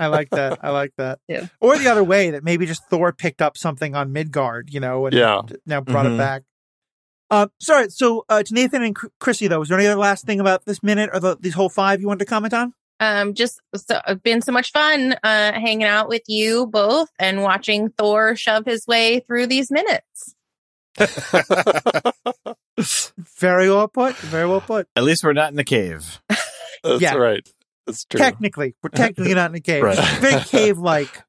I 0.00 0.08
like 0.08 0.30
that. 0.30 0.58
I 0.64 0.70
like 0.70 0.92
that. 0.96 1.20
Yeah. 1.28 1.46
Or 1.60 1.78
the 1.78 1.88
other 1.88 2.02
way 2.04 2.30
that 2.30 2.42
maybe 2.42 2.66
just 2.66 2.82
Thor 2.90 3.12
picked 3.12 3.40
up 3.40 3.56
something 3.56 3.94
on 3.94 4.12
Midgard, 4.12 4.72
you 4.72 4.80
know, 4.80 5.06
and 5.06 5.14
Yeah. 5.14 5.42
now 5.64 5.80
brought 5.80 6.06
it 6.06 6.12
Mhm. 6.12 6.18
back. 6.18 6.42
Uh, 7.30 7.46
sorry. 7.60 7.90
So, 7.90 8.24
uh, 8.28 8.42
to 8.42 8.54
Nathan 8.54 8.82
and 8.82 8.96
Chr- 8.96 9.08
Krissy, 9.20 9.48
though, 9.48 9.58
was 9.60 9.68
there 9.68 9.78
any 9.78 9.86
other 9.86 10.00
last 10.00 10.24
thing 10.24 10.40
about 10.40 10.64
this 10.64 10.82
minute 10.82 11.10
or 11.12 11.20
the, 11.20 11.36
these 11.38 11.54
whole 11.54 11.68
five 11.68 12.00
you 12.00 12.06
wanted 12.06 12.20
to 12.20 12.24
comment 12.26 12.54
on? 12.54 12.72
Um, 13.00 13.34
just 13.34 13.60
so, 13.76 14.00
it's 14.08 14.22
been 14.22 14.42
so 14.42 14.50
much 14.50 14.72
fun 14.72 15.12
uh, 15.22 15.52
hanging 15.52 15.84
out 15.84 16.08
with 16.08 16.22
you 16.26 16.66
both 16.66 17.08
and 17.18 17.42
watching 17.42 17.90
Thor 17.90 18.34
shove 18.34 18.64
his 18.64 18.86
way 18.86 19.20
through 19.20 19.46
these 19.46 19.70
minutes. 19.70 20.34
Very 23.38 23.70
well 23.70 23.88
put. 23.88 24.16
Very 24.16 24.46
well 24.48 24.60
put. 24.60 24.88
At 24.96 25.04
least 25.04 25.22
we're 25.24 25.32
not 25.32 25.50
in 25.50 25.56
the 25.56 25.64
cave. 25.64 26.20
That's 26.82 27.00
Yeah. 27.00 27.14
right. 27.14 27.48
That's 27.86 28.04
true. 28.04 28.18
Technically, 28.18 28.74
we're 28.82 28.90
technically 28.90 29.34
not 29.34 29.50
in 29.50 29.56
a 29.56 29.60
cave. 29.60 29.82
Right. 29.82 29.98
Very 30.20 30.40
cave-like. 30.44 31.22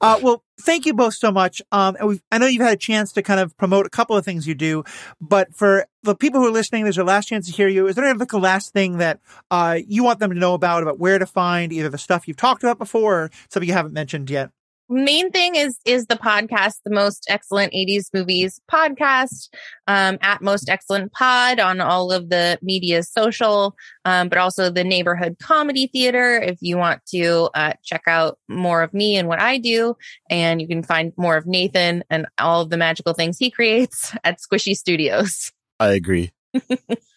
Uh, 0.00 0.18
well, 0.22 0.42
thank 0.60 0.84
you 0.86 0.92
both 0.92 1.14
so 1.14 1.32
much. 1.32 1.62
Um, 1.72 1.96
I 2.30 2.38
know 2.38 2.46
you've 2.46 2.62
had 2.62 2.74
a 2.74 2.76
chance 2.76 3.12
to 3.12 3.22
kind 3.22 3.40
of 3.40 3.56
promote 3.56 3.86
a 3.86 3.90
couple 3.90 4.16
of 4.16 4.24
things 4.24 4.46
you 4.46 4.54
do, 4.54 4.84
but 5.20 5.54
for 5.54 5.86
the 6.02 6.14
people 6.14 6.40
who 6.40 6.46
are 6.48 6.52
listening, 6.52 6.84
there's 6.84 6.98
a 6.98 7.04
last 7.04 7.26
chance 7.26 7.46
to 7.46 7.52
hear 7.52 7.68
you. 7.68 7.86
Is 7.86 7.96
there 7.96 8.14
like 8.14 8.32
a 8.32 8.38
last 8.38 8.72
thing 8.72 8.98
that 8.98 9.20
uh, 9.50 9.78
you 9.86 10.04
want 10.04 10.20
them 10.20 10.30
to 10.30 10.38
know 10.38 10.54
about, 10.54 10.82
about 10.82 10.98
where 10.98 11.18
to 11.18 11.26
find 11.26 11.72
either 11.72 11.88
the 11.88 11.98
stuff 11.98 12.28
you've 12.28 12.36
talked 12.36 12.62
about 12.62 12.78
before 12.78 13.24
or 13.24 13.30
something 13.48 13.68
you 13.68 13.74
haven't 13.74 13.94
mentioned 13.94 14.28
yet? 14.30 14.50
Main 14.88 15.30
thing 15.30 15.54
is 15.54 15.78
is 15.84 16.06
the 16.06 16.16
podcast 16.16 16.76
the 16.84 16.90
most 16.90 17.26
excellent 17.28 17.72
80s 17.72 18.06
movies 18.14 18.60
podcast 18.70 19.48
um, 19.86 20.18
at 20.22 20.40
most 20.42 20.68
excellent 20.68 21.12
pod 21.12 21.60
on 21.60 21.80
all 21.80 22.12
of 22.12 22.30
the 22.30 22.58
media 22.62 23.02
social 23.02 23.74
um, 24.04 24.28
but 24.28 24.38
also 24.38 24.70
the 24.70 24.84
neighborhood 24.84 25.36
comedy 25.40 25.88
theater 25.88 26.40
if 26.40 26.58
you 26.60 26.76
want 26.76 27.04
to 27.06 27.50
uh, 27.54 27.72
check 27.84 28.02
out 28.06 28.38
more 28.48 28.82
of 28.82 28.94
me 28.94 29.16
and 29.16 29.28
what 29.28 29.40
i 29.40 29.58
do 29.58 29.94
and 30.30 30.60
you 30.60 30.68
can 30.68 30.82
find 30.82 31.12
more 31.16 31.36
of 31.36 31.46
nathan 31.46 32.02
and 32.10 32.26
all 32.38 32.62
of 32.62 32.70
the 32.70 32.76
magical 32.76 33.12
things 33.12 33.38
he 33.38 33.50
creates 33.50 34.14
at 34.24 34.38
squishy 34.38 34.74
studios 34.74 35.52
I 35.80 35.92
agree. 35.92 36.32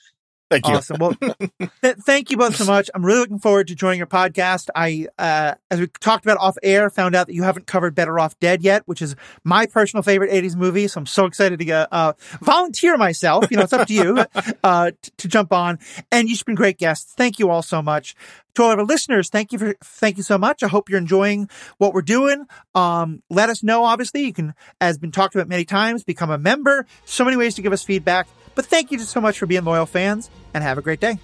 Thank 0.51 0.67
you. 0.67 0.73
Awesome. 0.73 0.97
Well, 0.99 1.13
th- 1.81 1.95
thank 2.01 2.29
you 2.29 2.35
both 2.35 2.57
so 2.57 2.65
much. 2.65 2.89
I'm 2.93 3.05
really 3.05 3.19
looking 3.21 3.39
forward 3.39 3.69
to 3.69 3.75
joining 3.75 3.99
your 3.99 4.07
podcast. 4.07 4.67
I, 4.75 5.07
uh, 5.17 5.55
as 5.71 5.79
we 5.79 5.87
talked 5.87 6.25
about 6.25 6.39
off 6.39 6.57
air, 6.61 6.89
found 6.89 7.15
out 7.15 7.27
that 7.27 7.33
you 7.33 7.43
haven't 7.43 7.67
covered 7.67 7.95
Better 7.95 8.19
Off 8.19 8.37
Dead 8.41 8.61
yet, 8.61 8.83
which 8.85 9.01
is 9.01 9.15
my 9.45 9.65
personal 9.65 10.03
favorite 10.03 10.29
80s 10.29 10.57
movie. 10.57 10.89
So 10.89 10.99
I'm 10.99 11.05
so 11.05 11.25
excited 11.25 11.57
to 11.57 11.71
uh, 11.71 11.87
uh, 11.89 12.13
volunteer 12.41 12.97
myself. 12.97 13.49
You 13.49 13.55
know, 13.55 13.63
it's 13.63 13.71
up 13.71 13.87
to 13.87 13.93
you, 13.93 14.25
uh, 14.65 14.91
t- 15.01 15.11
to 15.19 15.27
jump 15.29 15.53
on. 15.53 15.79
And 16.11 16.27
you've 16.27 16.43
been 16.43 16.55
great 16.55 16.77
guests. 16.77 17.13
Thank 17.13 17.39
you 17.39 17.49
all 17.49 17.61
so 17.61 17.81
much. 17.81 18.13
To 18.55 18.63
all 18.63 18.71
of 18.73 18.79
our 18.79 18.85
listeners, 18.85 19.29
thank 19.29 19.53
you 19.53 19.59
for, 19.59 19.75
thank 19.81 20.17
you 20.17 20.23
so 20.23 20.37
much. 20.37 20.61
I 20.61 20.67
hope 20.67 20.89
you're 20.89 20.99
enjoying 20.99 21.49
what 21.77 21.93
we're 21.93 22.01
doing. 22.01 22.45
Um, 22.75 23.23
let 23.29 23.47
us 23.47 23.63
know, 23.63 23.85
obviously. 23.85 24.25
You 24.25 24.33
can, 24.33 24.53
as 24.81 24.97
been 24.97 25.13
talked 25.13 25.33
about 25.33 25.47
many 25.47 25.63
times, 25.63 26.03
become 26.03 26.29
a 26.29 26.37
member. 26.37 26.85
So 27.05 27.23
many 27.23 27.37
ways 27.37 27.55
to 27.55 27.61
give 27.61 27.71
us 27.71 27.81
feedback. 27.81 28.27
But 28.55 28.65
thank 28.65 28.91
you 28.91 28.97
just 28.97 29.11
so 29.11 29.21
much 29.21 29.39
for 29.39 29.45
being 29.45 29.63
loyal 29.63 29.85
fans 29.85 30.29
and 30.53 30.63
have 30.63 30.77
a 30.77 30.81
great 30.81 30.99
day. 30.99 31.19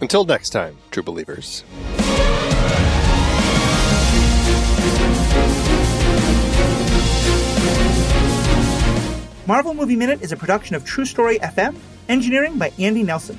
Until 0.00 0.24
next 0.24 0.50
time, 0.50 0.76
true 0.90 1.02
believers. 1.02 1.64
Marvel 9.46 9.74
Movie 9.74 9.96
Minute 9.96 10.22
is 10.22 10.32
a 10.32 10.36
production 10.36 10.76
of 10.76 10.84
True 10.84 11.04
Story 11.04 11.38
FM, 11.40 11.76
engineering 12.08 12.58
by 12.58 12.72
Andy 12.78 13.02
Nelson. 13.02 13.38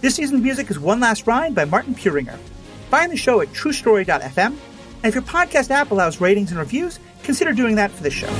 This 0.00 0.14
season's 0.14 0.40
music 0.40 0.70
is 0.70 0.78
One 0.78 1.00
Last 1.00 1.26
Ride 1.26 1.54
by 1.54 1.64
Martin 1.64 1.94
Puringer. 1.94 2.38
Find 2.90 3.10
the 3.10 3.16
show 3.16 3.40
at 3.40 3.48
truestory.fm, 3.48 4.38
and 4.46 5.04
if 5.04 5.14
your 5.14 5.22
podcast 5.22 5.70
app 5.70 5.90
allows 5.90 6.20
ratings 6.20 6.50
and 6.50 6.60
reviews, 6.60 7.00
consider 7.22 7.52
doing 7.52 7.74
that 7.74 7.90
for 7.90 8.02
the 8.02 8.10
show. 8.10 8.30